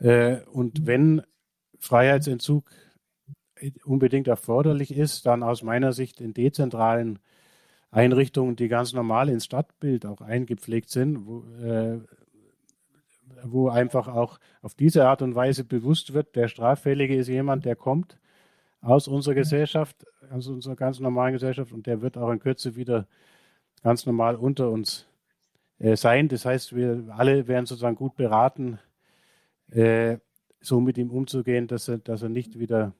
Äh, 0.00 0.40
und 0.52 0.86
wenn 0.86 1.22
Freiheitsentzug 1.78 2.70
unbedingt 3.84 4.28
erforderlich 4.28 4.94
ist, 4.94 5.24
dann 5.24 5.42
aus 5.42 5.62
meiner 5.62 5.92
Sicht 5.92 6.20
in 6.20 6.34
dezentralen 6.34 7.20
Einrichtungen, 7.90 8.56
die 8.56 8.68
ganz 8.68 8.92
normal 8.92 9.28
ins 9.28 9.44
Stadtbild 9.44 10.06
auch 10.06 10.20
eingepflegt 10.20 10.90
sind, 10.90 11.26
wo, 11.26 11.44
äh, 11.62 12.00
wo 13.42 13.68
einfach 13.68 14.08
auch 14.08 14.38
auf 14.60 14.74
diese 14.74 15.06
Art 15.06 15.22
und 15.22 15.34
Weise 15.34 15.64
bewusst 15.64 16.14
wird, 16.14 16.36
der 16.36 16.48
Straffällige 16.48 17.16
ist 17.16 17.28
jemand, 17.28 17.64
der 17.64 17.76
kommt 17.76 18.18
aus 18.80 19.08
unserer 19.08 19.34
Gesellschaft, 19.34 20.06
aus 20.30 20.48
unserer 20.48 20.76
ganz 20.76 21.00
normalen 21.00 21.32
Gesellschaft 21.32 21.72
und 21.72 21.86
der 21.86 22.02
wird 22.02 22.18
auch 22.18 22.30
in 22.30 22.40
Kürze 22.40 22.76
wieder 22.76 23.06
ganz 23.82 24.06
normal 24.06 24.36
unter 24.36 24.70
uns 24.70 25.06
äh, 25.78 25.96
sein. 25.96 26.28
Das 26.28 26.44
heißt, 26.44 26.74
wir 26.74 27.04
alle 27.16 27.48
werden 27.48 27.66
sozusagen 27.66 27.96
gut 27.96 28.16
beraten, 28.16 28.78
äh, 29.70 30.18
so 30.60 30.80
mit 30.80 30.98
ihm 30.98 31.10
umzugehen, 31.10 31.66
dass 31.66 31.88
er, 31.88 31.98
dass 31.98 32.22
er 32.22 32.28
nicht 32.28 32.58
wieder 32.58 32.92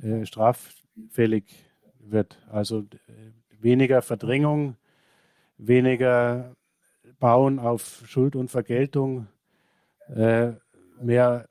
äh, 0.00 0.24
straffällig 0.24 1.44
wird. 1.98 2.38
Also 2.50 2.84
weniger 3.60 4.02
Verdrängung, 4.02 4.76
weniger 5.58 6.54
Bauen 7.18 7.58
auf 7.58 8.02
Schuld 8.06 8.36
und 8.36 8.50
Vergeltung, 8.50 9.26
äh, 10.14 10.52
mehr 11.00 11.48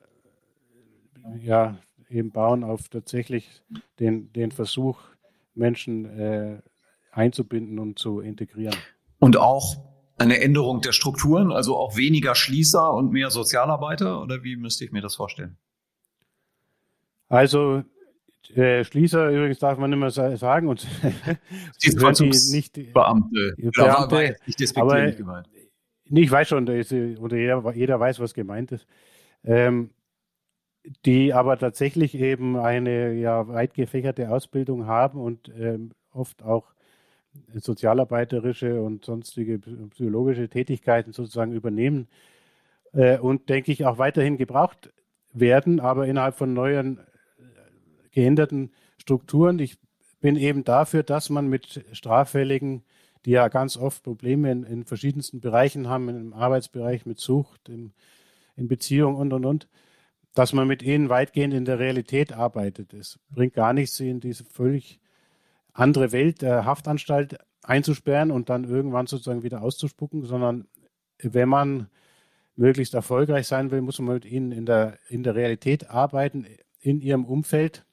ja, 1.42 1.78
eben 2.10 2.32
bauen 2.32 2.64
auf 2.64 2.90
tatsächlich 2.90 3.64
den, 4.00 4.32
den 4.34 4.52
Versuch, 4.52 5.00
Menschen 5.54 6.06
äh, 6.06 6.62
einzubinden 7.12 7.80
und 7.80 8.00
zu 8.00 8.22
integrieren. 8.22 8.76
Und 9.20 9.38
auch 9.38 9.78
eine 10.20 10.42
Änderung 10.42 10.82
der 10.82 10.92
Strukturen, 10.92 11.52
also 11.52 11.78
auch 11.78 11.96
weniger 11.96 12.36
Schließer 12.36 12.94
und 12.94 13.12
mehr 13.12 13.32
Sozialarbeiter? 13.32 14.22
Oder 14.22 14.44
wie 14.44 14.56
müsste 14.56 14.86
ich 14.86 14.92
mir 14.92 15.02
das 15.02 15.16
vorstellen? 15.16 15.58
Also 17.28 17.84
äh, 18.56 18.84
Schließer 18.84 19.30
übrigens 19.30 19.60
darf 19.60 19.78
man 19.78 19.94
immer 19.94 20.10
sagen 20.10 20.68
und 20.68 20.88
die 21.84 21.92
nicht 22.52 22.74
Beamte, 22.94 23.56
Beamte 23.58 24.36
nicht 24.48 24.78
aber, 24.78 25.14
gemeint. 26.10 26.26
Ich 26.26 26.32
weiß 26.32 26.48
schon, 26.50 26.68
ist, 26.68 26.92
oder 26.92 27.38
jeder, 27.38 27.74
jeder, 27.74 28.00
weiß, 28.00 28.20
was 28.20 28.34
gemeint 28.34 28.72
ist. 28.72 28.88
Ähm, 29.44 29.92
die 31.06 31.34
aber 31.34 31.58
tatsächlich 31.58 32.16
eben 32.16 32.58
eine 32.58 33.14
ja 33.14 33.48
weit 33.48 33.74
gefächerte 33.74 34.30
Ausbildung 34.32 34.88
haben 34.88 35.20
und 35.20 35.52
ähm, 35.60 35.92
oft 36.12 36.44
auch 36.44 36.74
sozialarbeiterische 37.54 38.82
und 38.82 39.06
sonstige 39.06 39.60
psychologische 39.60 40.50
Tätigkeiten 40.50 41.12
sozusagen 41.12 41.54
übernehmen 41.54 42.08
äh, 42.94 43.18
und 43.18 43.50
denke 43.50 43.72
ich 43.72 43.86
auch 43.86 43.98
weiterhin 43.98 44.38
gebraucht 44.38 44.92
werden, 45.34 45.80
aber 45.80 46.08
innerhalb 46.08 46.36
von 46.36 46.54
neuen 46.54 46.98
äh, 46.98 47.02
geänderten 48.12 48.72
Strukturen. 48.98 49.60
Ich 49.60 49.78
bin 50.22 50.36
eben 50.36 50.64
dafür, 50.64 51.04
dass 51.04 51.30
man 51.30 51.48
mit 51.48 51.86
Straffälligen, 51.92 52.84
die 53.26 53.32
ja 53.32 53.48
ganz 53.48 53.78
oft 53.78 54.04
Probleme 54.04 54.52
in, 54.52 54.64
in 54.64 54.86
verschiedensten 54.86 55.42
Bereichen 55.42 55.88
haben, 55.88 56.10
im 56.10 56.34
Arbeitsbereich 56.34 57.06
mit 57.06 57.20
Sucht, 57.20 57.70
im, 57.70 57.92
in 58.56 58.68
Beziehung 58.68 59.16
und 59.16 59.34
und 59.34 59.46
und, 59.46 59.68
dass 60.34 60.54
man 60.54 60.68
mit 60.68 60.84
ihnen 60.84 61.10
weitgehend 61.10 61.54
in 61.54 61.66
der 61.66 61.80
Realität 61.80 62.34
arbeitet. 62.34 62.94
Es 62.94 63.20
bringt 63.30 63.54
gar 63.54 63.74
nichts, 63.74 63.98
sie 63.98 64.10
in 64.10 64.20
diese 64.20 64.46
völlig 64.46 65.00
andere 65.74 66.12
Welt 66.12 66.42
der 66.42 66.66
Haftanstalt 66.66 67.38
einzusperren 67.64 68.32
und 68.32 68.50
dann 68.50 68.64
irgendwann 68.64 69.08
sozusagen 69.08 69.44
wieder 69.44 69.62
auszuspucken, 69.62 70.24
sondern 70.24 70.68
wenn 71.22 71.50
man 71.50 71.90
möglichst 72.56 72.94
erfolgreich 72.94 73.48
sein 73.48 73.72
will, 73.72 73.82
muss 73.82 74.00
man 74.00 74.16
mit 74.16 74.26
ihnen 74.26 74.52
in 74.52 74.66
der, 74.66 74.98
in 75.08 75.24
der 75.24 75.36
Realität 75.36 75.90
arbeiten, 75.90 76.46
in 76.80 77.02
ihrem 77.02 77.26
Umfeld. 77.26 77.86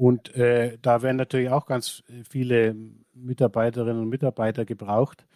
Und 0.00 0.34
äh, 0.34 0.78
da 0.80 1.02
werden 1.02 1.18
natürlich 1.18 1.50
auch 1.50 1.66
ganz 1.66 2.02
viele 2.26 2.74
Mitarbeiterinnen 3.12 4.00
und 4.00 4.08
Mitarbeiter 4.08 4.64
gebraucht, 4.64 5.26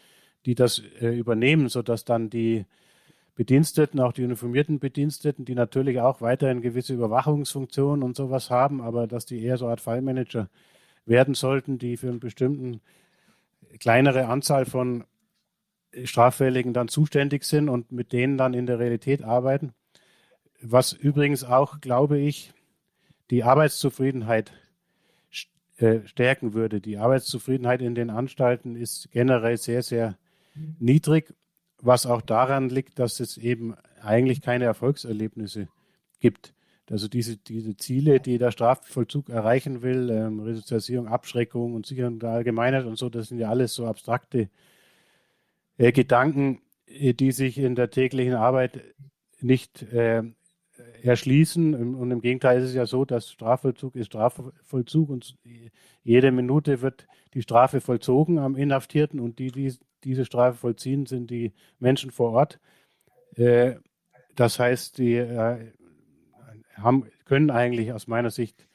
die 0.47 0.55
das 0.55 0.83
äh, 1.03 1.09
übernehmen, 1.09 1.69
sodass 1.69 2.07
dann 2.07 2.31
die 2.31 2.65
Bediensteten, 3.35 4.01
auch 4.01 4.15
die 4.15 4.25
uniformierten 4.25 4.79
Bediensteten, 4.79 5.45
die 5.45 5.55
natürlich 5.55 6.01
auch 6.01 6.23
weiterhin 6.23 6.63
gewisse 6.63 6.95
Überwachungsfunktionen 6.95 8.03
und 8.03 8.17
sowas 8.17 8.49
haben, 8.49 8.81
aber 8.81 9.07
dass 9.07 9.27
die 9.27 9.45
eher 9.45 9.59
so 9.59 9.69
Art 9.69 9.83
Fallmanager 9.83 10.49
werden 11.05 11.35
sollten, 11.35 11.77
die 11.77 11.99
für 11.99 12.09
eine 12.09 12.19
bestimmte 12.19 12.81
kleinere 13.81 14.29
Anzahl 14.29 14.65
von 14.65 15.05
Straffälligen 16.05 16.73
dann 16.73 16.89
zuständig 16.89 17.45
sind 17.45 17.69
und 17.69 17.93
mit 17.93 18.15
denen 18.15 18.39
dann 18.39 18.55
in 18.55 18.65
der 18.65 18.79
Realität 18.79 19.23
arbeiten. 19.23 19.75
Was 20.63 20.95
übrigens 20.95 21.45
auch, 21.45 21.83
glaube 21.83 22.19
ich, 22.19 22.55
die 23.31 23.45
Arbeitszufriedenheit 23.45 24.53
äh, 25.79 26.01
stärken 26.07 26.55
würde. 26.55 26.81
Die 26.81 26.99
Arbeitszufriedenheit 26.99 27.83
in 27.83 27.95
den 27.95 28.11
Anstalten 28.11 28.77
ist 28.77 29.11
generell 29.11 29.57
sehr, 29.57 29.83
sehr 29.83 30.17
niedrig, 30.79 31.35
was 31.81 32.07
auch 32.07 32.23
daran 32.23 32.69
liegt, 32.69 32.99
dass 32.99 33.21
es 33.21 33.37
eben 33.37 33.75
eigentlich 34.01 34.41
keine 34.41 34.65
Erfolgserlebnisse 34.65 35.69
gibt. 36.21 36.55
Also 36.91 37.09
diese, 37.09 37.39
diese 37.39 37.77
Ziele, 37.77 38.21
die 38.21 38.39
der 38.39 38.51
Strafvollzug 38.51 39.31
erreichen 39.31 39.83
will, 39.83 40.11
ähm, 40.11 40.41
Resozialisierung, 40.41 41.09
Abschreckung 41.09 41.75
und 41.75 41.87
Sicherung 41.87 42.19
der 42.19 42.31
Allgemeinheit 42.31 42.85
und 42.85 42.97
so, 42.97 43.09
das 43.09 43.29
sind 43.29 43.39
ja 43.39 43.49
alles 43.49 43.75
so 43.75 43.87
abstrakte 43.87 44.51
äh, 45.79 45.93
Gedanken, 45.93 46.61
äh, 46.87 47.15
die 47.15 47.33
sich 47.33 47.59
in 47.59 47.75
der 47.75 47.91
täglichen 47.91 48.35
Arbeit 48.35 48.81
nicht 49.41 49.83
äh, 49.83 50.23
erschließen. 51.05 51.95
Und 51.95 52.11
im 52.11 52.21
Gegenteil 52.21 52.59
ist 52.59 52.71
es 52.71 52.75
ja 52.75 52.87
so, 52.87 53.05
dass 53.05 53.31
Strafvollzug 53.31 53.95
ist 53.95 54.07
Strafvollzug 54.07 55.11
und 55.11 55.37
jede 56.03 56.33
Minute 56.33 56.81
wird 56.83 57.07
die 57.35 57.43
Strafe 57.43 57.81
vollzogen 57.81 58.39
am 58.39 58.57
Inhaftierten 58.57 59.21
und 59.21 59.39
die, 59.39 59.51
die 59.51 59.75
diese 60.05 60.25
Strafe 60.25 60.59
vollziehen, 60.59 61.07
sind 61.07 61.31
die 61.31 61.53
Menschen 61.79 62.11
vor 62.11 62.33
Ort. 62.33 62.61
Äh, 63.37 63.77
das 64.35 64.59
heißt, 64.59 64.99
die 64.99 65.15
äh, 65.15 65.73
haben, 66.75 67.07
können 67.25 67.51
eigentlich 67.51 67.93
aus 67.93 68.07
meiner 68.07 68.31
Sicht 68.31 68.67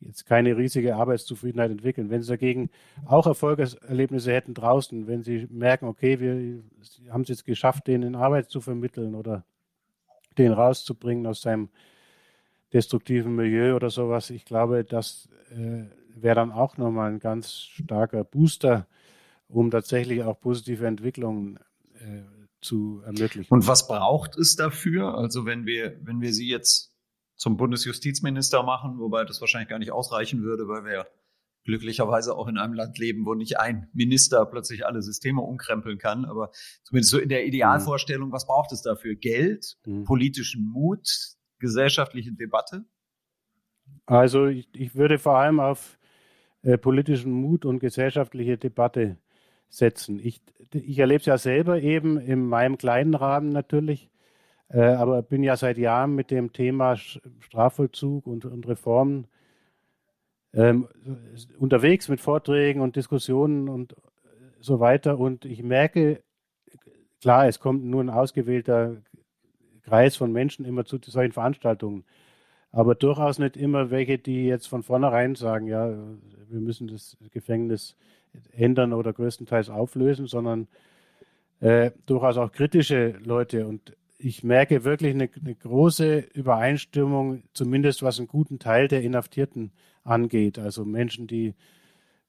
jetzt 0.00 0.26
keine 0.26 0.56
riesige 0.56 0.96
Arbeitszufriedenheit 0.96 1.70
entwickeln. 1.70 2.10
Wenn 2.10 2.20
sie 2.22 2.28
dagegen 2.28 2.70
auch 3.06 3.26
Erfolgserlebnisse 3.26 4.32
hätten 4.32 4.52
draußen, 4.52 5.06
wenn 5.06 5.22
sie 5.22 5.46
merken, 5.50 5.86
okay, 5.86 6.20
wir 6.20 6.62
haben 7.10 7.22
es 7.22 7.28
jetzt 7.28 7.46
geschafft, 7.46 7.86
denen 7.86 8.14
Arbeit 8.14 8.50
zu 8.50 8.60
vermitteln 8.60 9.14
oder 9.14 9.44
den 10.38 10.52
rauszubringen 10.52 11.26
aus 11.26 11.42
seinem 11.42 11.68
destruktiven 12.72 13.34
Milieu 13.34 13.76
oder 13.76 13.90
sowas, 13.90 14.30
ich 14.30 14.44
glaube, 14.44 14.84
das 14.84 15.28
äh, 15.50 15.84
wäre 16.16 16.34
dann 16.34 16.52
auch 16.52 16.76
nochmal 16.76 17.12
ein 17.12 17.20
ganz 17.20 17.54
starker 17.54 18.24
Booster, 18.24 18.86
um 19.48 19.70
tatsächlich 19.70 20.22
auch 20.22 20.40
positive 20.40 20.86
Entwicklungen 20.86 21.58
äh, 21.94 22.22
zu 22.60 23.02
ermöglichen. 23.04 23.52
Und 23.52 23.66
was 23.66 23.86
braucht 23.86 24.36
es 24.36 24.56
dafür? 24.56 25.16
Also 25.16 25.46
wenn 25.46 25.66
wir, 25.66 25.96
wenn 26.02 26.20
wir 26.20 26.32
Sie 26.32 26.48
jetzt 26.48 26.92
zum 27.36 27.56
Bundesjustizminister 27.56 28.62
machen, 28.62 28.98
wobei 28.98 29.24
das 29.24 29.40
wahrscheinlich 29.40 29.68
gar 29.68 29.78
nicht 29.78 29.92
ausreichen 29.92 30.42
würde, 30.42 30.66
weil 30.66 30.84
wir 30.84 31.06
glücklicherweise 31.64 32.36
auch 32.36 32.46
in 32.46 32.58
einem 32.58 32.74
Land 32.74 32.98
leben, 32.98 33.26
wo 33.26 33.34
nicht 33.34 33.58
ein 33.58 33.88
Minister 33.92 34.46
plötzlich 34.46 34.86
alle 34.86 35.02
Systeme 35.02 35.40
umkrempeln 35.40 35.98
kann. 35.98 36.24
Aber 36.24 36.50
zumindest 36.84 37.10
so 37.10 37.18
in 37.18 37.28
der 37.28 37.46
Idealvorstellung, 37.46 38.32
was 38.32 38.46
braucht 38.46 38.72
es 38.72 38.82
dafür? 38.82 39.14
Geld, 39.14 39.76
mhm. 39.86 40.04
politischen 40.04 40.64
Mut, 40.66 41.08
gesellschaftliche 41.58 42.32
Debatte? 42.32 42.84
Also 44.06 44.46
ich, 44.46 44.68
ich 44.74 44.94
würde 44.94 45.18
vor 45.18 45.38
allem 45.38 45.60
auf 45.60 45.98
äh, 46.62 46.78
politischen 46.78 47.32
Mut 47.32 47.64
und 47.64 47.78
gesellschaftliche 47.78 48.58
Debatte 48.58 49.18
setzen. 49.68 50.20
Ich, 50.22 50.42
ich 50.72 50.98
erlebe 50.98 51.20
es 51.20 51.26
ja 51.26 51.38
selber 51.38 51.80
eben 51.80 52.18
in 52.18 52.46
meinem 52.46 52.78
kleinen 52.78 53.14
Rahmen 53.14 53.48
natürlich. 53.48 54.10
Äh, 54.68 54.80
aber 54.80 55.22
bin 55.22 55.42
ja 55.42 55.56
seit 55.56 55.78
Jahren 55.78 56.14
mit 56.14 56.30
dem 56.30 56.52
Thema 56.52 56.96
Strafvollzug 56.96 58.26
und, 58.26 58.44
und 58.44 58.66
Reformen 58.66 59.26
ähm, 60.54 60.88
unterwegs 61.58 62.08
mit 62.08 62.20
Vorträgen 62.20 62.80
und 62.80 62.96
Diskussionen 62.96 63.68
und 63.68 63.94
so 64.60 64.80
weiter. 64.80 65.18
Und 65.18 65.44
ich 65.44 65.62
merke, 65.62 66.22
klar, 67.20 67.46
es 67.46 67.60
kommt 67.60 67.84
nur 67.84 68.02
ein 68.02 68.10
ausgewählter 68.10 68.96
Kreis 69.82 70.16
von 70.16 70.32
Menschen 70.32 70.64
immer 70.64 70.84
zu 70.84 70.98
solchen 71.02 71.32
Veranstaltungen. 71.32 72.04
Aber 72.70 72.94
durchaus 72.94 73.38
nicht 73.38 73.56
immer 73.56 73.90
welche, 73.90 74.18
die 74.18 74.46
jetzt 74.46 74.66
von 74.66 74.82
vornherein 74.82 75.34
sagen, 75.36 75.68
ja, 75.68 75.90
wir 76.48 76.60
müssen 76.60 76.88
das 76.88 77.16
Gefängnis 77.30 77.96
ändern 78.52 78.92
oder 78.92 79.12
größtenteils 79.12 79.70
auflösen, 79.70 80.26
sondern 80.26 80.66
äh, 81.60 81.92
durchaus 82.06 82.36
auch 82.36 82.50
kritische 82.50 83.14
Leute. 83.24 83.66
Und 83.66 83.96
ich 84.18 84.44
merke 84.44 84.84
wirklich 84.84 85.14
eine, 85.14 85.28
eine, 85.40 85.54
große 85.54 86.18
Übereinstimmung, 86.18 87.44
zumindest 87.52 88.02
was 88.02 88.18
einen 88.18 88.28
guten 88.28 88.58
Teil 88.58 88.88
der 88.88 89.02
Inhaftierten 89.02 89.72
angeht. 90.04 90.58
Also 90.58 90.84
Menschen, 90.84 91.26
die 91.26 91.54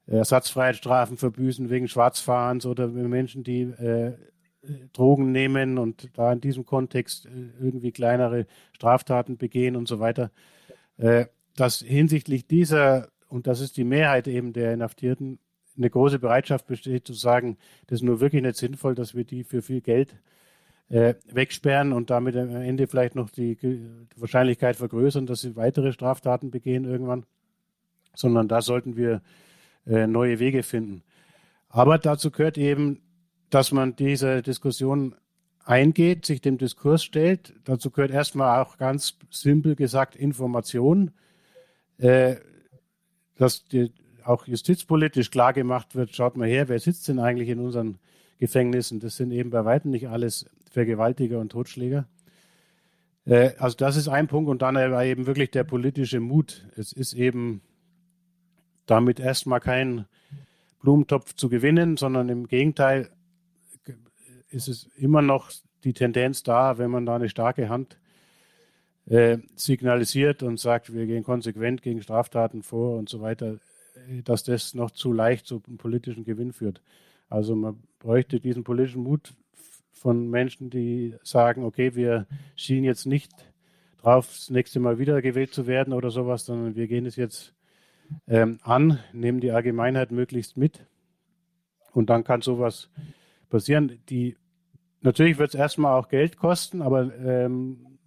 Ersatzfreiheitsstrafen 0.06 1.16
verbüßen 1.16 1.70
wegen 1.70 1.88
Schwarzfahrens 1.88 2.66
oder 2.66 2.88
Menschen, 2.88 3.44
die 3.44 3.62
äh, 3.62 4.12
Drogen 4.92 5.32
nehmen 5.32 5.78
und 5.78 6.10
da 6.14 6.32
in 6.32 6.40
diesem 6.40 6.64
Kontext 6.64 7.26
äh, 7.26 7.30
irgendwie 7.60 7.92
kleinere 7.92 8.46
Straftaten 8.72 9.36
begehen 9.36 9.76
und 9.76 9.88
so 9.88 10.00
weiter. 10.00 10.30
Äh, 10.96 11.26
dass 11.56 11.80
hinsichtlich 11.80 12.46
dieser, 12.46 13.08
und 13.28 13.46
das 13.46 13.60
ist 13.60 13.76
die 13.76 13.84
Mehrheit 13.84 14.28
eben 14.28 14.52
der 14.52 14.74
Inhaftierten, 14.74 15.38
eine 15.76 15.90
große 15.90 16.18
Bereitschaft 16.18 16.66
besteht 16.66 17.06
zu 17.06 17.12
sagen, 17.12 17.58
das 17.86 18.00
ist 18.00 18.02
nur 18.02 18.20
wirklich 18.20 18.42
nicht 18.42 18.56
sinnvoll, 18.56 18.94
dass 18.94 19.14
wir 19.14 19.24
die 19.24 19.44
für 19.44 19.60
viel 19.62 19.80
Geld 19.80 20.12
äh, 20.12 20.35
wegsperren 20.88 21.92
und 21.92 22.10
damit 22.10 22.36
am 22.36 22.54
Ende 22.54 22.86
vielleicht 22.86 23.16
noch 23.16 23.30
die, 23.30 23.56
die 23.56 23.88
Wahrscheinlichkeit 24.16 24.76
vergrößern, 24.76 25.26
dass 25.26 25.40
sie 25.40 25.56
weitere 25.56 25.92
Straftaten 25.92 26.50
begehen 26.50 26.84
irgendwann, 26.84 27.26
sondern 28.14 28.46
da 28.46 28.62
sollten 28.62 28.96
wir 28.96 29.20
äh, 29.86 30.06
neue 30.06 30.38
Wege 30.38 30.62
finden. 30.62 31.02
Aber 31.68 31.98
dazu 31.98 32.30
gehört 32.30 32.56
eben, 32.56 33.02
dass 33.50 33.72
man 33.72 33.96
diese 33.96 34.42
Diskussion 34.42 35.16
eingeht, 35.64 36.24
sich 36.24 36.40
dem 36.40 36.58
Diskurs 36.58 37.02
stellt. 37.02 37.54
Dazu 37.64 37.90
gehört 37.90 38.12
erstmal 38.12 38.62
auch 38.62 38.78
ganz 38.78 39.18
simpel 39.30 39.74
gesagt 39.74 40.14
Information, 40.14 41.10
äh, 41.98 42.36
dass 43.36 43.64
die, 43.64 43.92
auch 44.24 44.46
justizpolitisch 44.46 45.30
klar 45.30 45.52
gemacht 45.52 45.94
wird, 45.94 46.14
schaut 46.14 46.36
mal 46.36 46.48
her, 46.48 46.68
wer 46.68 46.78
sitzt 46.78 47.08
denn 47.08 47.18
eigentlich 47.18 47.48
in 47.48 47.60
unseren 47.60 47.98
Gefängnissen? 48.38 49.00
Das 49.00 49.16
sind 49.16 49.30
eben 49.32 49.50
bei 49.50 49.64
weitem 49.64 49.90
nicht 49.90 50.08
alles 50.08 50.46
Vergewaltiger 50.76 51.38
und 51.38 51.52
Totschläger. 51.52 52.06
Äh, 53.24 53.52
also 53.56 53.78
das 53.78 53.96
ist 53.96 54.08
ein 54.08 54.26
Punkt 54.26 54.50
und 54.50 54.60
dann 54.60 54.74
war 54.74 55.06
eben 55.06 55.26
wirklich 55.26 55.50
der 55.50 55.64
politische 55.64 56.20
Mut. 56.20 56.66
Es 56.76 56.92
ist 56.92 57.14
eben 57.14 57.62
damit 58.84 59.18
erstmal 59.18 59.60
keinen 59.60 60.04
Blumentopf 60.82 61.32
zu 61.34 61.48
gewinnen, 61.48 61.96
sondern 61.96 62.28
im 62.28 62.46
Gegenteil 62.46 63.08
ist 64.50 64.68
es 64.68 64.84
immer 64.96 65.22
noch 65.22 65.50
die 65.82 65.94
Tendenz 65.94 66.42
da, 66.42 66.76
wenn 66.76 66.90
man 66.90 67.06
da 67.06 67.16
eine 67.16 67.30
starke 67.30 67.70
Hand 67.70 67.98
äh, 69.06 69.38
signalisiert 69.54 70.42
und 70.42 70.60
sagt, 70.60 70.92
wir 70.92 71.06
gehen 71.06 71.24
konsequent 71.24 71.80
gegen 71.80 72.02
Straftaten 72.02 72.62
vor 72.62 72.98
und 72.98 73.08
so 73.08 73.22
weiter, 73.22 73.60
dass 74.24 74.44
das 74.44 74.74
noch 74.74 74.90
zu 74.90 75.10
leicht 75.10 75.46
zu 75.46 75.62
einem 75.66 75.78
politischen 75.78 76.24
Gewinn 76.24 76.52
führt. 76.52 76.82
Also 77.30 77.56
man 77.56 77.82
bräuchte 77.98 78.40
diesen 78.40 78.62
politischen 78.62 79.04
Mut 79.04 79.32
von 79.96 80.28
Menschen, 80.28 80.68
die 80.70 81.14
sagen, 81.22 81.64
okay, 81.64 81.94
wir 81.94 82.26
schienen 82.54 82.84
jetzt 82.84 83.06
nicht 83.06 83.32
drauf, 84.02 84.26
das 84.28 84.50
nächste 84.50 84.78
Mal 84.78 84.98
wieder 84.98 85.22
gewählt 85.22 85.54
zu 85.54 85.66
werden 85.66 85.92
oder 85.92 86.10
sowas, 86.10 86.44
sondern 86.44 86.76
wir 86.76 86.86
gehen 86.86 87.06
es 87.06 87.16
jetzt 87.16 87.54
ähm, 88.28 88.58
an, 88.62 89.00
nehmen 89.12 89.40
die 89.40 89.50
Allgemeinheit 89.50 90.12
möglichst 90.12 90.56
mit 90.56 90.84
und 91.92 92.10
dann 92.10 92.24
kann 92.24 92.42
sowas 92.42 92.90
passieren. 93.48 93.98
Die, 94.10 94.36
natürlich 95.00 95.38
wird 95.38 95.54
es 95.54 95.58
erstmal 95.58 95.98
auch 95.98 96.08
Geld 96.08 96.36
kosten, 96.36 96.82
aber 96.82 97.12
ähm, 97.18 97.98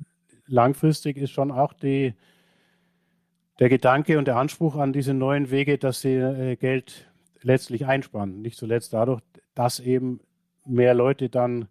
langfristig 0.46 1.18
ist 1.18 1.32
schon 1.32 1.52
auch 1.52 1.74
die, 1.74 2.14
der 3.58 3.70
Gedanke 3.70 4.20
und 4.20 4.26
der 4.26 4.38
Anspruch 4.38 4.76
an 4.76 4.94
diese 4.94 5.16
neuen 5.16 5.50
Wege, 5.50 5.80
dass 5.80 6.02
sie 6.02 6.14
äh, 6.14 6.56
Geld 6.56 7.12
letztlich 7.42 7.88
einsparen. 7.88 8.42
Nicht 8.42 8.58
zuletzt 8.58 8.94
dadurch, 8.94 9.22
dass 9.56 9.80
eben 9.80 10.22
mehr 10.66 10.94
Leute 10.94 11.30
dann 11.30 11.68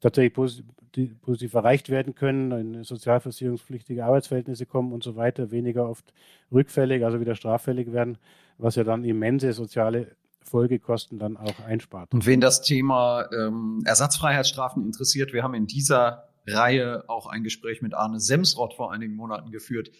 tatsächlich 0.00 0.34
positiv 0.34 1.54
erreicht 1.54 1.90
werden 1.90 2.14
können, 2.14 2.52
in 2.52 2.84
sozialversicherungspflichtige 2.84 4.04
Arbeitsverhältnisse 4.04 4.66
kommen 4.66 4.92
und 4.92 5.02
so 5.02 5.16
weiter, 5.16 5.50
weniger 5.50 5.88
oft 5.88 6.12
rückfällig, 6.52 7.04
also 7.04 7.20
wieder 7.20 7.34
straffällig 7.34 7.92
werden, 7.92 8.18
was 8.58 8.76
ja 8.76 8.84
dann 8.84 9.04
immense 9.04 9.52
soziale 9.52 10.16
Folgekosten 10.42 11.18
dann 11.18 11.36
auch 11.36 11.60
einspart. 11.66 12.14
Und 12.14 12.24
wen 12.24 12.40
das 12.40 12.62
Thema 12.62 13.28
ähm, 13.32 13.82
Ersatzfreiheitsstrafen 13.84 14.84
interessiert, 14.84 15.32
wir 15.32 15.42
haben 15.42 15.54
in 15.54 15.66
dieser 15.66 16.28
Reihe 16.46 17.04
auch 17.08 17.26
ein 17.26 17.42
Gespräch 17.42 17.82
mit 17.82 17.94
Arne 17.94 18.20
Semsrott 18.20 18.74
vor 18.74 18.92
einigen 18.92 19.16
Monaten 19.16 19.50
geführt, 19.50 19.90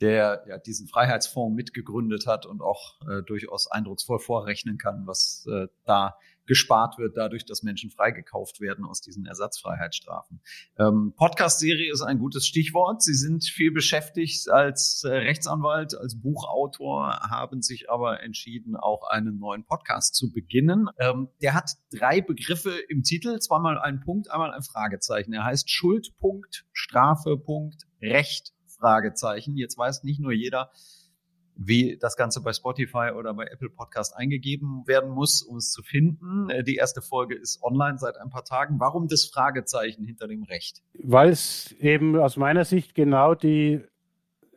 der 0.00 0.44
ja 0.48 0.58
diesen 0.58 0.88
Freiheitsfonds 0.88 1.54
mitgegründet 1.54 2.26
hat 2.26 2.46
und 2.46 2.62
auch 2.62 3.00
äh, 3.02 3.22
durchaus 3.22 3.70
eindrucksvoll 3.70 4.18
vorrechnen 4.18 4.78
kann, 4.78 5.06
was 5.06 5.46
äh, 5.52 5.66
da 5.84 6.16
gespart 6.50 6.98
wird, 6.98 7.16
dadurch, 7.16 7.44
dass 7.44 7.62
Menschen 7.62 7.90
freigekauft 7.90 8.60
werden 8.60 8.84
aus 8.84 9.00
diesen 9.00 9.24
Ersatzfreiheitsstrafen. 9.24 10.40
Ähm, 10.80 11.14
Podcast-Serie 11.16 11.92
ist 11.92 12.02
ein 12.02 12.18
gutes 12.18 12.44
Stichwort. 12.44 13.04
Sie 13.04 13.14
sind 13.14 13.44
viel 13.44 13.70
beschäftigt 13.70 14.50
als 14.50 15.04
äh, 15.04 15.12
Rechtsanwalt, 15.12 15.96
als 15.96 16.20
Buchautor, 16.20 17.20
haben 17.30 17.62
sich 17.62 17.88
aber 17.88 18.24
entschieden, 18.24 18.74
auch 18.74 19.04
einen 19.08 19.38
neuen 19.38 19.64
Podcast 19.64 20.16
zu 20.16 20.32
beginnen. 20.32 20.88
Ähm, 20.98 21.28
der 21.40 21.54
hat 21.54 21.70
drei 21.92 22.20
Begriffe 22.20 22.72
im 22.88 23.04
Titel, 23.04 23.38
zweimal 23.38 23.78
ein 23.78 24.00
Punkt, 24.00 24.28
einmal 24.28 24.50
ein 24.52 24.62
Fragezeichen. 24.64 25.32
Er 25.32 25.44
heißt 25.44 25.70
Schuldpunkt, 25.70 26.64
Strafepunkt, 26.72 27.86
Recht, 28.02 28.52
Fragezeichen. 28.66 29.56
Jetzt 29.56 29.78
weiß 29.78 30.02
nicht 30.02 30.18
nur 30.18 30.32
jeder, 30.32 30.72
wie 31.62 31.98
das 32.00 32.16
Ganze 32.16 32.42
bei 32.42 32.54
Spotify 32.54 33.10
oder 33.14 33.34
bei 33.34 33.44
Apple 33.44 33.68
Podcast 33.68 34.16
eingegeben 34.16 34.82
werden 34.86 35.10
muss, 35.10 35.42
um 35.42 35.58
es 35.58 35.70
zu 35.70 35.82
finden. 35.82 36.48
Äh, 36.48 36.64
die 36.64 36.76
erste 36.76 37.02
Folge 37.02 37.34
ist 37.34 37.62
online 37.62 37.98
seit 37.98 38.16
ein 38.16 38.30
paar 38.30 38.46
Tagen. 38.46 38.80
Warum 38.80 39.08
das 39.08 39.26
Fragezeichen 39.26 40.02
hinter 40.02 40.26
dem 40.26 40.42
Recht? 40.44 40.82
Weil 40.94 41.28
es 41.28 41.72
eben 41.72 42.16
aus 42.16 42.38
meiner 42.38 42.64
Sicht 42.64 42.94
genau 42.94 43.34
die 43.34 43.82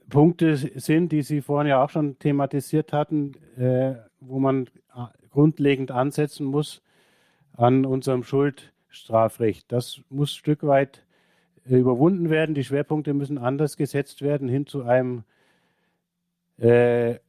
Punkte 0.09 0.55
sind, 0.55 1.11
die 1.11 1.23
Sie 1.23 1.41
vorhin 1.41 1.67
ja 1.67 1.83
auch 1.83 1.89
schon 1.89 2.19
thematisiert 2.19 2.93
hatten, 2.93 3.33
äh, 3.57 3.95
wo 4.21 4.39
man 4.39 4.67
äh, 4.95 5.07
grundlegend 5.29 5.91
ansetzen 5.91 6.45
muss 6.45 6.81
an 7.51 7.85
unserem 7.85 8.23
Schuldstrafrecht. 8.23 9.69
Das 9.73 9.99
muss 10.09 10.31
ein 10.31 10.37
Stück 10.37 10.63
weit 10.63 11.05
äh, 11.65 11.75
überwunden 11.75 12.29
werden. 12.29 12.55
Die 12.55 12.63
Schwerpunkte 12.63 13.13
müssen 13.13 13.37
anders 13.37 13.75
gesetzt 13.75 14.21
werden 14.21 14.47
hin 14.47 14.67
zu 14.67 14.83
einem 14.83 15.25
äh, 16.57 17.19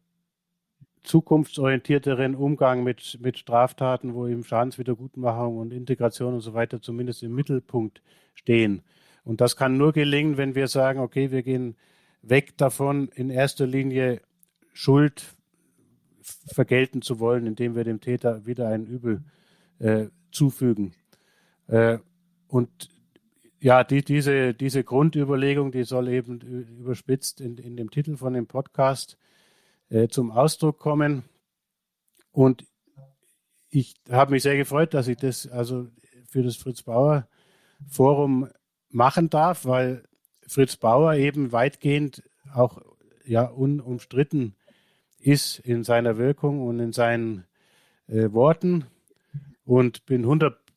zukunftsorientierteren 1.02 2.34
Umgang 2.34 2.82
mit, 2.82 3.18
mit 3.20 3.38
Straftaten, 3.38 4.14
wo 4.14 4.26
eben 4.26 4.44
Schadenswiedergutmachung 4.44 5.58
und 5.58 5.72
Integration 5.72 6.34
und 6.34 6.40
so 6.40 6.54
weiter 6.54 6.80
zumindest 6.80 7.22
im 7.22 7.34
Mittelpunkt 7.34 8.02
stehen. 8.34 8.82
Und 9.22 9.40
das 9.40 9.56
kann 9.56 9.76
nur 9.76 9.92
gelingen, 9.92 10.36
wenn 10.36 10.54
wir 10.54 10.68
sagen, 10.68 11.00
okay, 11.00 11.30
wir 11.30 11.42
gehen 11.42 11.76
weg 12.22 12.56
davon, 12.56 13.08
in 13.14 13.30
erster 13.30 13.66
Linie 13.66 14.20
Schuld 14.72 15.34
vergelten 16.22 17.02
zu 17.02 17.20
wollen, 17.20 17.46
indem 17.46 17.76
wir 17.76 17.84
dem 17.84 18.00
Täter 18.00 18.46
wieder 18.46 18.68
ein 18.68 18.86
Übel 18.86 19.22
äh, 19.78 20.06
zufügen. 20.30 20.94
Äh, 21.66 21.98
und 22.48 22.88
ja, 23.64 23.82
die, 23.82 24.04
diese, 24.04 24.52
diese 24.52 24.84
Grundüberlegung, 24.84 25.72
die 25.72 25.84
soll 25.84 26.08
eben 26.08 26.38
überspitzt 26.42 27.40
in, 27.40 27.56
in 27.56 27.78
dem 27.78 27.90
Titel 27.90 28.18
von 28.18 28.34
dem 28.34 28.46
Podcast 28.46 29.16
äh, 29.88 30.08
zum 30.08 30.30
Ausdruck 30.30 30.78
kommen. 30.78 31.24
Und 32.30 32.66
ich 33.70 33.94
habe 34.10 34.32
mich 34.32 34.42
sehr 34.42 34.58
gefreut, 34.58 34.92
dass 34.92 35.08
ich 35.08 35.16
das 35.16 35.46
also 35.46 35.88
für 36.28 36.42
das 36.42 36.56
Fritz 36.56 36.82
Bauer 36.82 37.26
Forum 37.88 38.50
machen 38.90 39.30
darf, 39.30 39.64
weil 39.64 40.02
Fritz 40.46 40.76
Bauer 40.76 41.14
eben 41.14 41.50
weitgehend 41.50 42.22
auch 42.52 42.82
ja 43.24 43.44
unumstritten 43.44 44.56
ist 45.18 45.58
in 45.60 45.84
seiner 45.84 46.18
Wirkung 46.18 46.60
und 46.60 46.80
in 46.80 46.92
seinen 46.92 47.46
äh, 48.08 48.30
Worten 48.30 48.84
und 49.64 50.04
bin 50.04 50.26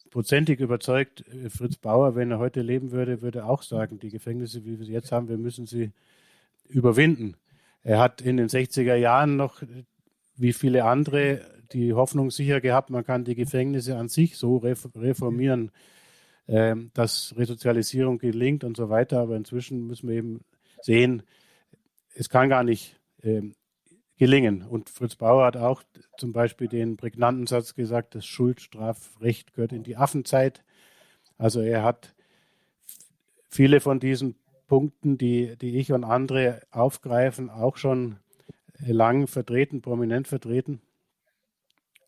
hundertprozentig 0.07 0.59
überzeugt, 0.59 1.25
äh, 1.27 1.49
Fritz 1.49 1.77
Bauer, 1.77 2.15
wenn 2.15 2.31
er 2.31 2.39
heute 2.39 2.61
leben 2.61 2.91
würde, 2.91 3.21
würde 3.21 3.45
auch 3.45 3.63
sagen, 3.63 3.99
die 3.99 4.09
Gefängnisse, 4.09 4.65
wie 4.65 4.79
wir 4.79 4.85
sie 4.85 4.93
jetzt 4.93 5.11
haben, 5.11 5.27
wir 5.29 5.37
müssen 5.37 5.65
sie 5.65 5.91
überwinden. 6.67 7.35
Er 7.83 7.99
hat 7.99 8.21
in 8.21 8.37
den 8.37 8.47
60er 8.47 8.95
Jahren 8.95 9.37
noch, 9.37 9.61
wie 10.35 10.53
viele 10.53 10.85
andere, 10.85 11.41
die 11.71 11.93
Hoffnung 11.93 12.31
sicher 12.31 12.61
gehabt, 12.61 12.89
man 12.89 13.05
kann 13.05 13.25
die 13.25 13.35
Gefängnisse 13.35 13.97
an 13.97 14.07
sich 14.07 14.37
so 14.37 14.57
reformieren, 14.57 15.71
ähm, 16.47 16.91
dass 16.93 17.33
Resozialisierung 17.37 18.19
gelingt 18.19 18.63
und 18.63 18.77
so 18.77 18.89
weiter. 18.89 19.19
Aber 19.19 19.35
inzwischen 19.35 19.87
müssen 19.87 20.07
wir 20.09 20.15
eben 20.15 20.41
sehen, 20.81 21.23
es 22.13 22.29
kann 22.29 22.49
gar 22.49 22.63
nicht 22.63 22.99
ähm, 23.23 23.53
gelingen. 24.17 24.63
Und 24.63 24.89
Fritz 24.89 25.15
Bauer 25.15 25.45
hat 25.45 25.57
auch 25.57 25.83
zum 26.17 26.33
Beispiel 26.33 26.67
den 26.67 26.97
prägnanten 26.97 27.47
Satz 27.47 27.75
gesagt, 27.75 28.15
das 28.15 28.25
Schuldstrafrecht 28.25 29.53
gehört 29.53 29.71
in 29.71 29.83
die 29.83 29.97
Affenzeit. 29.97 30.63
Also 31.37 31.61
er 31.61 31.83
hat 31.83 32.15
viele 33.49 33.79
von 33.79 33.99
diesen 33.99 34.35
Punkten, 34.67 35.17
die, 35.17 35.55
die 35.57 35.77
ich 35.77 35.91
und 35.91 36.03
andere 36.03 36.61
aufgreifen, 36.71 37.49
auch 37.49 37.77
schon 37.77 38.17
lang 38.79 39.27
vertreten, 39.27 39.81
prominent 39.81 40.27
vertreten. 40.27 40.81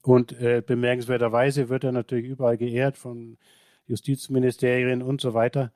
Und 0.01 0.39
äh, 0.39 0.63
bemerkenswerterweise 0.65 1.69
wird 1.69 1.83
er 1.83 1.91
natürlich 1.91 2.27
überall 2.27 2.57
geehrt 2.57 2.97
von 2.97 3.37
Justizministerien 3.87 5.01
und 5.01 5.21
so 5.21 5.33
weiter. 5.33 5.71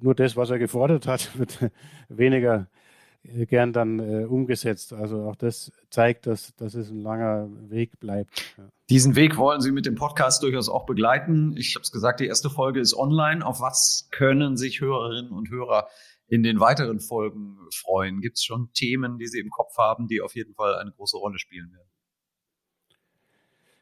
Nur 0.00 0.14
das, 0.14 0.36
was 0.36 0.50
er 0.50 0.58
gefordert 0.58 1.06
hat, 1.06 1.38
wird 1.38 1.70
weniger 2.08 2.62
äh, 2.62 2.83
gern 3.24 3.72
dann 3.72 3.98
äh, 3.98 4.24
umgesetzt. 4.24 4.92
Also 4.92 5.22
auch 5.22 5.36
das 5.36 5.72
zeigt, 5.90 6.26
dass, 6.26 6.54
dass 6.56 6.74
es 6.74 6.90
ein 6.90 7.00
langer 7.00 7.48
Weg 7.70 7.98
bleibt. 7.98 8.54
Ja. 8.58 8.68
Diesen 8.90 9.16
Weg 9.16 9.36
wollen 9.36 9.60
Sie 9.60 9.72
mit 9.72 9.86
dem 9.86 9.94
Podcast 9.94 10.42
durchaus 10.42 10.68
auch 10.68 10.84
begleiten. 10.84 11.56
Ich 11.56 11.74
habe 11.74 11.82
es 11.82 11.90
gesagt, 11.90 12.20
die 12.20 12.26
erste 12.26 12.50
Folge 12.50 12.80
ist 12.80 12.94
online. 12.94 13.44
Auf 13.44 13.60
was 13.60 14.08
können 14.10 14.56
sich 14.56 14.80
Hörerinnen 14.80 15.32
und 15.32 15.50
Hörer 15.50 15.88
in 16.26 16.42
den 16.42 16.60
weiteren 16.60 17.00
Folgen 17.00 17.56
freuen? 17.74 18.20
Gibt 18.20 18.36
es 18.36 18.44
schon 18.44 18.70
Themen, 18.74 19.18
die 19.18 19.26
Sie 19.26 19.40
im 19.40 19.50
Kopf 19.50 19.76
haben, 19.78 20.06
die 20.06 20.20
auf 20.20 20.34
jeden 20.34 20.54
Fall 20.54 20.76
eine 20.76 20.92
große 20.92 21.16
Rolle 21.16 21.38
spielen 21.38 21.72
werden? 21.72 21.88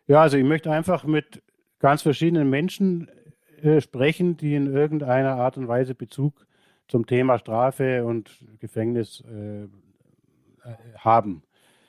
Ja, 0.06 0.22
also 0.22 0.36
ich 0.36 0.44
möchte 0.44 0.70
einfach 0.70 1.04
mit 1.04 1.42
ganz 1.78 2.02
verschiedenen 2.02 2.48
Menschen 2.48 3.08
äh, 3.60 3.80
sprechen, 3.80 4.36
die 4.36 4.54
in 4.54 4.72
irgendeiner 4.72 5.36
Art 5.36 5.56
und 5.56 5.68
Weise 5.68 5.94
Bezug 5.94 6.46
zum 6.92 7.06
Thema 7.06 7.38
Strafe 7.38 8.04
und 8.04 8.44
Gefängnis 8.60 9.24
äh, 9.26 9.62
äh 9.62 9.68
haben. 10.98 11.42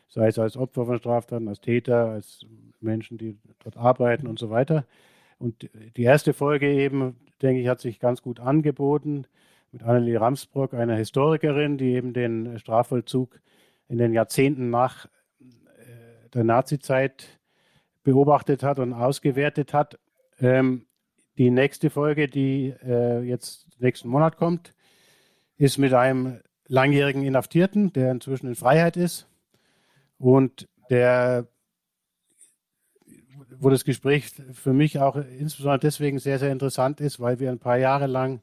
Sei 0.07 0.27
es 0.27 0.39
als 0.39 0.55
Opfer 0.55 0.85
von 0.85 0.97
Straftaten, 0.97 1.49
als 1.49 1.59
Täter, 1.59 2.05
als 2.05 2.45
Menschen, 2.79 3.17
die 3.17 3.37
dort 3.65 3.75
arbeiten 3.75 4.27
und 4.27 4.39
so 4.39 4.49
weiter. 4.49 4.85
Und 5.39 5.69
die 5.97 6.03
erste 6.03 6.31
Folge 6.31 6.71
eben, 6.71 7.17
denke 7.41 7.59
ich, 7.59 7.67
hat 7.67 7.81
sich 7.81 7.99
ganz 7.99 8.21
gut 8.21 8.39
angeboten 8.39 9.25
mit 9.73 9.83
Annelie 9.83 10.21
Ramsbrock, 10.21 10.73
einer 10.73 10.95
Historikerin, 10.95 11.77
die 11.77 11.95
eben 11.95 12.13
den 12.13 12.57
Strafvollzug 12.57 13.41
in 13.89 13.97
den 13.97 14.13
Jahrzehnten 14.13 14.69
nach 14.69 15.07
äh, 15.41 16.29
der 16.33 16.45
Nazizeit 16.45 17.41
beobachtet 18.03 18.63
hat 18.63 18.79
und 18.79 18.93
ausgewertet 18.93 19.73
hat. 19.73 19.99
Ähm, 20.39 20.85
die 21.37 21.51
nächste 21.51 21.89
Folge, 21.89 22.29
die 22.29 22.73
äh, 22.85 23.19
jetzt 23.23 23.67
nächsten 23.81 24.07
Monat 24.07 24.37
kommt, 24.37 24.73
ist 25.57 25.77
mit 25.77 25.93
einem 25.93 26.39
langjährigen 26.67 27.23
Inhaftierten, 27.23 27.93
der 27.93 28.11
inzwischen 28.11 28.47
in 28.47 28.55
Freiheit 28.55 28.97
ist 28.97 29.27
und 30.17 30.67
der, 30.89 31.47
wo 33.57 33.69
das 33.69 33.85
Gespräch 33.85 34.31
für 34.53 34.73
mich 34.73 34.99
auch 34.99 35.15
insbesondere 35.15 35.79
deswegen 35.79 36.19
sehr, 36.19 36.39
sehr 36.39 36.51
interessant 36.51 37.01
ist, 37.01 37.19
weil 37.19 37.39
wir 37.39 37.51
ein 37.51 37.59
paar 37.59 37.77
Jahre 37.77 38.07
lang 38.07 38.41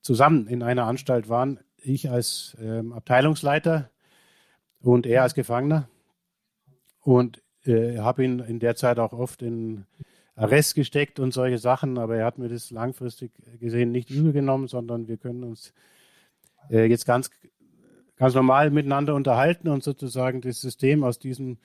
zusammen 0.00 0.46
in 0.46 0.62
einer 0.62 0.84
Anstalt 0.84 1.28
waren. 1.28 1.60
Ich 1.76 2.10
als 2.10 2.56
ähm, 2.60 2.92
Abteilungsleiter 2.92 3.90
und 4.80 5.06
er 5.06 5.22
als 5.22 5.34
Gefangener. 5.34 5.88
Und 7.00 7.42
äh, 7.64 7.98
habe 7.98 8.24
ihn 8.24 8.40
in 8.40 8.58
der 8.58 8.76
Zeit 8.76 8.98
auch 8.98 9.12
oft 9.12 9.42
in 9.42 9.86
Arrest 10.34 10.74
gesteckt 10.74 11.18
und 11.18 11.32
solche 11.32 11.58
Sachen, 11.58 11.98
aber 11.98 12.16
er 12.16 12.26
hat 12.26 12.38
mir 12.38 12.48
das 12.48 12.70
langfristig 12.70 13.32
gesehen 13.58 13.90
nicht 13.90 14.10
übel 14.10 14.32
genommen, 14.32 14.68
sondern 14.68 15.08
wir 15.08 15.16
können 15.16 15.44
uns 15.44 15.72
äh, 16.70 16.86
jetzt 16.86 17.06
ganz, 17.06 17.30
ganz 18.16 18.34
normal 18.34 18.70
miteinander 18.70 19.14
unterhalten 19.14 19.68
und 19.68 19.82
sozusagen 19.82 20.40
das 20.40 20.60
System 20.60 21.04
aus 21.04 21.18
diesen 21.18 21.58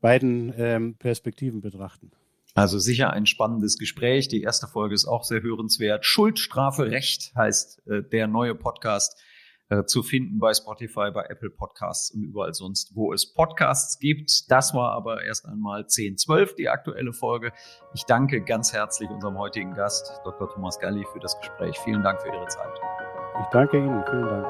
beiden 0.00 0.52
ähm, 0.56 0.96
Perspektiven 0.96 1.60
betrachten. 1.60 2.10
Also 2.54 2.78
sicher 2.78 3.12
ein 3.12 3.26
spannendes 3.26 3.78
Gespräch. 3.78 4.28
Die 4.28 4.42
erste 4.42 4.66
Folge 4.66 4.94
ist 4.94 5.06
auch 5.06 5.24
sehr 5.24 5.42
hörenswert. 5.42 6.04
Schuld, 6.04 6.38
Strafe, 6.38 6.90
Recht 6.90 7.32
heißt 7.36 7.86
äh, 7.86 8.02
der 8.02 8.26
neue 8.26 8.54
Podcast 8.54 9.20
äh, 9.68 9.84
zu 9.84 10.02
finden 10.02 10.40
bei 10.40 10.52
Spotify, 10.52 11.10
bei 11.12 11.24
Apple 11.28 11.50
Podcasts 11.50 12.10
und 12.10 12.24
überall 12.24 12.52
sonst, 12.54 12.96
wo 12.96 13.12
es 13.12 13.32
Podcasts 13.32 14.00
gibt. 14.00 14.50
Das 14.50 14.74
war 14.74 14.92
aber 14.92 15.22
erst 15.22 15.46
einmal 15.46 15.82
10.12, 15.82 16.56
die 16.56 16.68
aktuelle 16.68 17.12
Folge. 17.12 17.52
Ich 17.94 18.02
danke 18.04 18.42
ganz 18.42 18.72
herzlich 18.72 19.08
unserem 19.10 19.38
heutigen 19.38 19.74
Gast, 19.74 20.20
Dr. 20.24 20.50
Thomas 20.50 20.80
Galli, 20.80 21.04
für 21.12 21.20
das 21.20 21.38
Gespräch. 21.38 21.78
Vielen 21.84 22.02
Dank 22.02 22.20
für 22.20 22.28
Ihre 22.28 22.48
Zeit. 22.48 23.09
Ich 23.38 23.46
danke 23.52 23.78
Ihnen. 23.78 24.02
Vielen 24.08 24.28
Dank. 24.28 24.46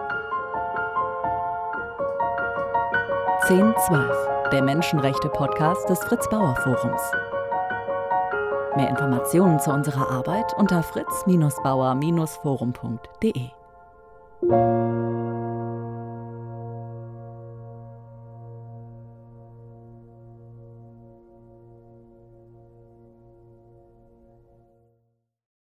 1012, 3.49 4.29
der 4.53 4.63
Menschenrechte-Podcast 4.63 5.89
des 5.89 5.99
Fritz 6.05 6.29
Bauer 6.29 6.55
Forums. 6.57 7.01
Mehr 8.77 8.89
Informationen 8.89 9.59
zu 9.59 9.73
unserer 9.73 10.09
Arbeit 10.09 10.55
unter 10.57 10.81
fritz-bauer-forum.de. 10.83 13.51